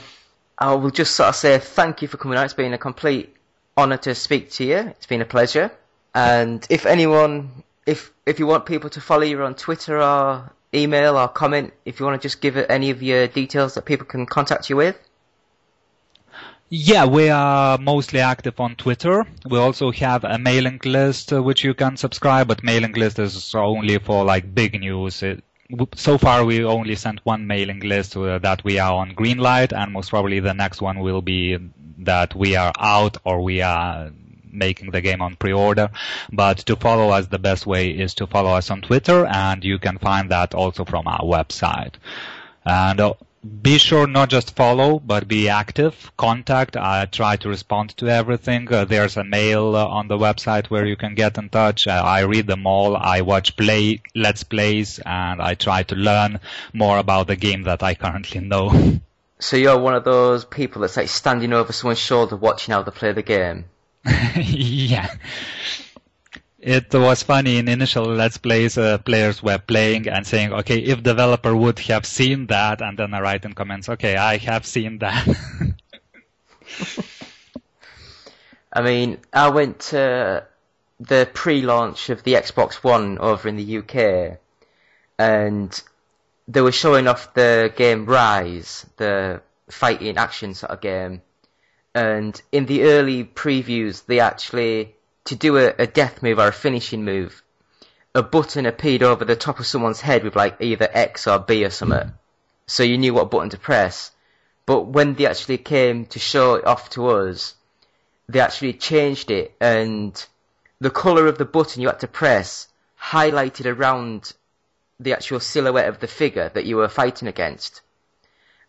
I 0.58 0.74
will 0.74 0.90
just 0.90 1.16
sort 1.16 1.30
of 1.30 1.36
say 1.36 1.58
thank 1.58 2.02
you 2.02 2.08
for 2.08 2.18
coming 2.18 2.36
out. 2.36 2.44
It's 2.44 2.52
been 2.52 2.74
a 2.74 2.78
complete 2.78 3.34
honor 3.74 3.96
to 3.96 4.14
speak 4.14 4.50
to 4.52 4.64
you. 4.64 4.76
It's 4.76 5.06
been 5.06 5.22
a 5.22 5.26
pleasure. 5.26 5.72
And 6.14 6.64
if 6.68 6.84
anyone, 6.84 7.64
if 7.86 8.12
if 8.26 8.38
you 8.38 8.46
want 8.46 8.66
people 8.66 8.90
to 8.90 9.00
follow 9.00 9.22
you 9.22 9.42
on 9.42 9.54
Twitter 9.54 10.00
or 10.00 10.52
email 10.74 11.16
or 11.16 11.28
comment 11.28 11.72
if 11.86 12.00
you 12.00 12.06
want 12.06 12.20
to 12.20 12.28
just 12.28 12.42
give 12.42 12.58
any 12.58 12.90
of 12.90 13.02
your 13.02 13.28
details 13.28 13.74
that 13.74 13.86
people 13.86 14.06
can 14.06 14.26
contact 14.26 14.68
you 14.68 14.76
with? 14.76 14.98
Yeah, 16.76 17.06
we 17.06 17.28
are 17.28 17.78
mostly 17.78 18.18
active 18.18 18.58
on 18.58 18.74
Twitter. 18.74 19.24
We 19.48 19.58
also 19.58 19.92
have 19.92 20.24
a 20.24 20.40
mailing 20.40 20.80
list 20.84 21.32
uh, 21.32 21.40
which 21.40 21.62
you 21.62 21.72
can 21.72 21.96
subscribe, 21.96 22.48
but 22.48 22.64
mailing 22.64 22.94
list 22.94 23.20
is 23.20 23.54
only 23.54 23.98
for 23.98 24.24
like 24.24 24.52
big 24.56 24.80
news. 24.80 25.22
It, 25.22 25.44
so 25.94 26.18
far 26.18 26.44
we 26.44 26.64
only 26.64 26.96
sent 26.96 27.20
one 27.22 27.46
mailing 27.46 27.78
list 27.78 28.16
uh, 28.16 28.40
that 28.40 28.64
we 28.64 28.80
are 28.80 28.92
on 28.92 29.14
Greenlight 29.14 29.72
and 29.72 29.92
most 29.92 30.10
probably 30.10 30.40
the 30.40 30.52
next 30.52 30.82
one 30.82 30.98
will 30.98 31.22
be 31.22 31.56
that 31.98 32.34
we 32.34 32.56
are 32.56 32.72
out 32.80 33.18
or 33.24 33.40
we 33.40 33.62
are 33.62 34.10
making 34.50 34.90
the 34.90 35.00
game 35.00 35.22
on 35.22 35.36
pre-order. 35.36 35.90
But 36.32 36.58
to 36.66 36.74
follow 36.74 37.10
us, 37.10 37.28
the 37.28 37.38
best 37.38 37.68
way 37.68 37.90
is 37.90 38.14
to 38.16 38.26
follow 38.26 38.50
us 38.50 38.68
on 38.72 38.80
Twitter, 38.80 39.26
and 39.26 39.62
you 39.62 39.78
can 39.78 39.98
find 39.98 40.28
that 40.32 40.56
also 40.56 40.84
from 40.84 41.06
our 41.06 41.22
website. 41.22 41.94
And 42.64 42.98
uh, 42.98 43.14
be 43.44 43.78
sure 43.78 44.06
not 44.06 44.30
just 44.30 44.56
follow, 44.56 44.98
but 44.98 45.28
be 45.28 45.48
active. 45.48 46.10
Contact. 46.16 46.76
I 46.76 47.04
try 47.04 47.36
to 47.36 47.48
respond 47.48 47.96
to 47.98 48.08
everything. 48.08 48.72
Uh, 48.72 48.84
there's 48.84 49.16
a 49.16 49.24
mail 49.24 49.76
uh, 49.76 49.86
on 49.86 50.08
the 50.08 50.16
website 50.16 50.66
where 50.66 50.86
you 50.86 50.96
can 50.96 51.14
get 51.14 51.36
in 51.36 51.50
touch. 51.50 51.86
Uh, 51.86 52.02
I 52.04 52.20
read 52.20 52.46
them 52.46 52.66
all. 52.66 52.96
I 52.96 53.20
watch 53.20 53.56
play, 53.56 54.00
let's 54.14 54.44
plays, 54.44 54.98
and 54.98 55.42
I 55.42 55.54
try 55.54 55.82
to 55.84 55.94
learn 55.94 56.40
more 56.72 56.98
about 56.98 57.26
the 57.26 57.36
game 57.36 57.64
that 57.64 57.82
I 57.82 57.94
currently 57.94 58.40
know. 58.40 59.00
So 59.40 59.56
you're 59.56 59.78
one 59.78 59.94
of 59.94 60.04
those 60.04 60.44
people 60.46 60.80
that's 60.80 60.96
like 60.96 61.08
standing 61.08 61.52
over 61.52 61.70
someone's 61.72 61.98
shoulder 61.98 62.34
watching 62.34 62.72
how 62.72 62.82
they 62.82 62.90
play 62.92 63.12
the 63.12 63.22
game. 63.22 63.66
yeah. 64.36 65.12
It 66.64 66.94
was 66.94 67.22
funny 67.22 67.58
in 67.58 67.68
initial 67.68 68.06
Let's 68.06 68.38
Plays, 68.38 68.78
uh, 68.78 68.96
players 68.96 69.42
were 69.42 69.58
playing 69.58 70.08
and 70.08 70.26
saying, 70.26 70.54
okay, 70.54 70.78
if 70.78 71.02
developer 71.02 71.54
would 71.54 71.78
have 71.80 72.06
seen 72.06 72.46
that, 72.46 72.80
and 72.80 72.98
then 72.98 73.12
I 73.12 73.20
write 73.20 73.44
in 73.44 73.52
comments, 73.52 73.90
okay, 73.90 74.16
I 74.16 74.38
have 74.38 74.64
seen 74.64 75.00
that. 75.00 75.28
I 78.72 78.80
mean, 78.80 79.18
I 79.30 79.50
went 79.50 79.78
to 79.90 80.46
the 81.00 81.28
pre-launch 81.34 82.08
of 82.08 82.22
the 82.22 82.32
Xbox 82.32 82.76
One 82.76 83.18
over 83.18 83.46
in 83.46 83.56
the 83.56 83.78
UK, 83.78 84.38
and 85.18 85.82
they 86.48 86.62
were 86.62 86.72
showing 86.72 87.08
off 87.08 87.34
the 87.34 87.74
game 87.76 88.06
Ryse, 88.06 88.86
the 88.96 89.42
fighting 89.68 90.16
action 90.16 90.54
sort 90.54 90.72
of 90.72 90.80
game, 90.80 91.20
and 91.94 92.40
in 92.52 92.64
the 92.64 92.84
early 92.84 93.22
previews, 93.22 94.06
they 94.06 94.20
actually, 94.20 94.94
to 95.24 95.36
do 95.36 95.56
a, 95.56 95.74
a 95.78 95.86
death 95.86 96.22
move 96.22 96.38
or 96.38 96.48
a 96.48 96.52
finishing 96.52 97.04
move, 97.04 97.42
a 98.14 98.22
button 98.22 98.66
appeared 98.66 99.02
over 99.02 99.24
the 99.24 99.36
top 99.36 99.58
of 99.58 99.66
someone's 99.66 100.00
head 100.00 100.22
with 100.22 100.36
like 100.36 100.60
either 100.60 100.88
X 100.92 101.26
or 101.26 101.38
B 101.38 101.64
or 101.64 101.70
something. 101.70 102.12
So 102.66 102.82
you 102.82 102.98
knew 102.98 103.14
what 103.14 103.30
button 103.30 103.50
to 103.50 103.58
press. 103.58 104.10
But 104.66 104.86
when 104.86 105.14
they 105.14 105.26
actually 105.26 105.58
came 105.58 106.06
to 106.06 106.18
show 106.18 106.54
it 106.54 106.66
off 106.66 106.90
to 106.90 107.08
us, 107.08 107.54
they 108.28 108.40
actually 108.40 108.72
changed 108.74 109.30
it 109.30 109.54
and 109.60 110.24
the 110.80 110.90
colour 110.90 111.26
of 111.26 111.38
the 111.38 111.44
button 111.44 111.82
you 111.82 111.88
had 111.88 112.00
to 112.00 112.08
press 112.08 112.68
highlighted 113.00 113.66
around 113.66 114.32
the 114.98 115.12
actual 115.12 115.40
silhouette 115.40 115.88
of 115.88 116.00
the 116.00 116.06
figure 116.06 116.48
that 116.54 116.64
you 116.64 116.76
were 116.76 116.88
fighting 116.88 117.28
against. 117.28 117.82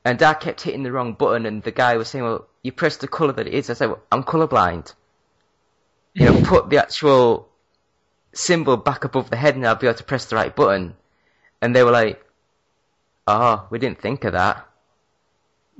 And 0.03 0.21
I 0.21 0.33
kept 0.33 0.61
hitting 0.61 0.83
the 0.83 0.91
wrong 0.91 1.13
button 1.13 1.45
and 1.45 1.63
the 1.63 1.71
guy 1.71 1.95
was 1.97 2.09
saying, 2.09 2.23
well, 2.23 2.47
you 2.61 2.71
press 2.71 2.97
the 2.97 3.07
colour 3.07 3.33
that 3.33 3.47
it 3.47 3.53
is. 3.53 3.69
I 3.69 3.73
said, 3.73 3.89
well, 3.89 4.01
I'm 4.11 4.23
colourblind. 4.23 4.93
You 6.15 6.25
know, 6.25 6.41
put 6.41 6.69
the 6.69 6.77
actual 6.77 7.49
symbol 8.33 8.77
back 8.77 9.03
above 9.03 9.29
the 9.29 9.35
head 9.37 9.55
and 9.55 9.65
I'll 9.67 9.75
be 9.75 9.87
able 9.87 9.97
to 9.97 10.03
press 10.03 10.25
the 10.25 10.35
right 10.35 10.55
button. 10.55 10.95
And 11.61 11.75
they 11.75 11.83
were 11.83 11.91
like, 11.91 12.23
oh, 13.27 13.67
we 13.69 13.79
didn't 13.79 14.01
think 14.01 14.23
of 14.23 14.33
that. 14.33 14.67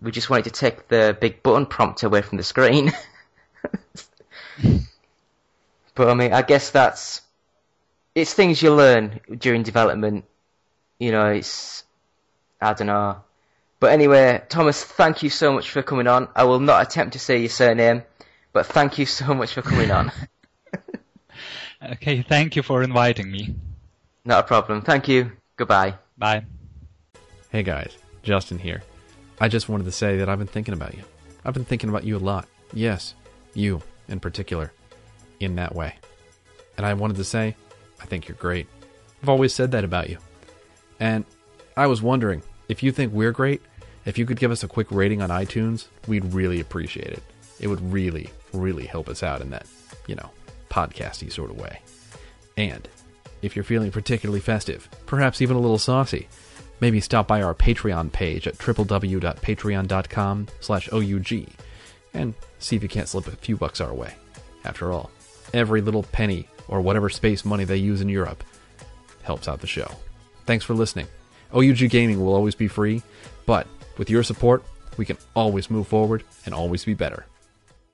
We 0.02 0.12
just 0.12 0.30
wanted 0.30 0.46
to 0.46 0.52
take 0.52 0.88
the 0.90 1.18
big 1.20 1.42
button 1.42 1.66
prompt 1.66 2.04
away 2.04 2.22
from 2.22 2.38
the 2.38 2.44
screen. 2.44 2.92
but 5.96 6.10
I 6.10 6.14
mean, 6.14 6.34
I 6.34 6.42
guess 6.42 6.70
that's, 6.70 7.22
it's 8.14 8.34
things 8.34 8.62
you 8.62 8.74
learn 8.74 9.20
during 9.38 9.64
development. 9.64 10.26
You 11.00 11.12
know, 11.12 11.28
it's, 11.28 11.84
I 12.62 12.74
don't 12.74 12.88
know, 12.88 13.22
But 13.80 13.92
anyway, 13.92 14.42
Thomas, 14.50 14.84
thank 14.84 15.24
you 15.24 15.30
so 15.30 15.54
much 15.54 15.70
for 15.70 15.82
coming 15.84 16.08
on. 16.08 16.30
I 16.36 16.46
will 16.46 16.60
not 16.60 16.82
attempt 16.86 17.14
to 17.14 17.20
say 17.20 17.40
your 17.40 17.50
surname, 17.50 18.04
but 18.56 18.66
thank 18.66 18.98
you 18.98 19.06
so 19.06 19.34
much 19.34 19.54
for 19.54 19.62
coming 19.62 19.92
on. 19.92 20.10
okay, 21.92 22.22
thank 22.22 22.56
you 22.56 22.64
for 22.64 22.84
inviting 22.84 23.30
me. 23.30 23.54
Not 24.24 24.46
a 24.46 24.48
problem. 24.48 24.82
Thank 24.82 25.10
you. 25.10 25.34
Goodbye. 25.58 25.96
Bye. 26.18 26.46
Hey 27.50 27.64
guys, 27.64 27.98
Justin 28.24 28.58
here. 28.58 28.82
I 29.42 29.50
just 29.50 29.68
wanted 29.68 29.84
to 29.84 29.92
say 29.92 30.16
that 30.18 30.30
I've 30.30 30.38
been 30.38 30.48
thinking 30.48 30.74
about 30.74 30.94
you. 30.94 31.04
I've 31.44 31.54
been 31.54 31.66
thinking 31.66 31.90
about 31.90 32.06
you 32.06 32.16
a 32.16 32.18
lot. 32.18 32.48
Yes, 32.74 33.14
you 33.54 33.82
in 34.08 34.22
particular, 34.22 34.72
in 35.42 35.56
that 35.56 35.76
way. 35.76 35.96
And 36.78 36.86
I 36.86 36.94
wanted 36.94 37.18
to 37.18 37.26
say, 37.26 37.58
I 38.02 38.06
think 38.06 38.30
you're 38.30 38.38
great. 38.38 38.68
I've 39.22 39.28
always 39.28 39.54
said 39.54 39.72
that 39.72 39.84
about 39.84 40.10
you. 40.10 40.18
And 41.02 41.26
I 41.76 41.88
was 41.88 42.02
wondering 42.02 42.42
if 42.70 42.82
you 42.82 42.94
think 42.94 43.12
we're 43.12 43.34
great, 43.34 43.62
if 44.06 44.18
you 44.18 44.26
could 44.26 44.40
give 44.40 44.52
us 44.52 44.64
a 44.64 44.70
quick 44.70 44.90
rating 44.92 45.22
on 45.22 45.30
iTunes, 45.30 45.88
we'd 46.08 46.34
really 46.34 46.62
appreciate 46.62 47.10
it. 47.10 47.24
It 47.60 47.68
would 47.68 47.82
really, 47.92 48.30
really 48.56 48.86
help 48.86 49.10
us 49.10 49.24
out 49.24 49.42
in 49.42 49.50
that, 49.52 49.66
you 50.08 50.16
know, 50.16 50.30
podcasty 50.70 51.32
sort 51.32 51.52
of 51.52 51.60
way. 51.60 51.82
And 52.58 52.88
if 53.42 53.56
you're 53.56 53.64
feeling 53.64 53.92
particularly 53.92 54.40
festive, 54.42 54.90
perhaps 55.06 55.42
even 55.42 55.56
a 55.56 55.60
little 55.60 55.78
saucy, 55.78 56.28
maybe 56.80 57.00
stop 57.00 57.28
by 57.28 57.42
our 57.42 57.54
Patreon 57.54 58.12
page 58.12 58.48
at 58.48 58.58
www.patreon.com 58.58 60.48
slash 60.60 60.90
OUG 60.92 61.48
and 62.14 62.34
see 62.60 62.76
if 62.76 62.84
you 62.84 62.90
can't 62.90 63.08
slip 63.08 63.28
a 63.28 63.32
few 63.32 63.58
bucks 63.58 63.82
our 63.82 63.94
way. 63.94 64.14
After 64.64 64.92
all, 64.92 65.12
every 65.54 65.82
little 65.82 66.04
penny 66.04 66.48
or 66.68 66.82
whatever 66.82 67.10
space 67.10 67.46
money 67.46 67.64
they 67.64 67.78
use 67.78 68.02
in 68.02 68.10
Europe 68.10 68.44
helps 69.24 69.48
out 69.48 69.62
the 69.62 69.68
show. 69.68 69.90
Thanks 70.46 70.66
for 70.66 70.74
listening. 70.74 71.08
OUG 71.54 71.90
Gaming 71.90 72.20
will 72.20 72.34
always 72.34 72.56
be 72.56 72.68
free, 72.68 73.02
but 73.46 73.68
with 73.98 74.10
your 74.10 74.24
support, 74.24 74.64
we 74.98 75.06
can 75.06 75.18
always 75.36 75.70
move 75.70 75.88
forward 75.88 76.24
and 76.46 76.54
always 76.54 76.84
be 76.86 76.94
better. 76.94 77.26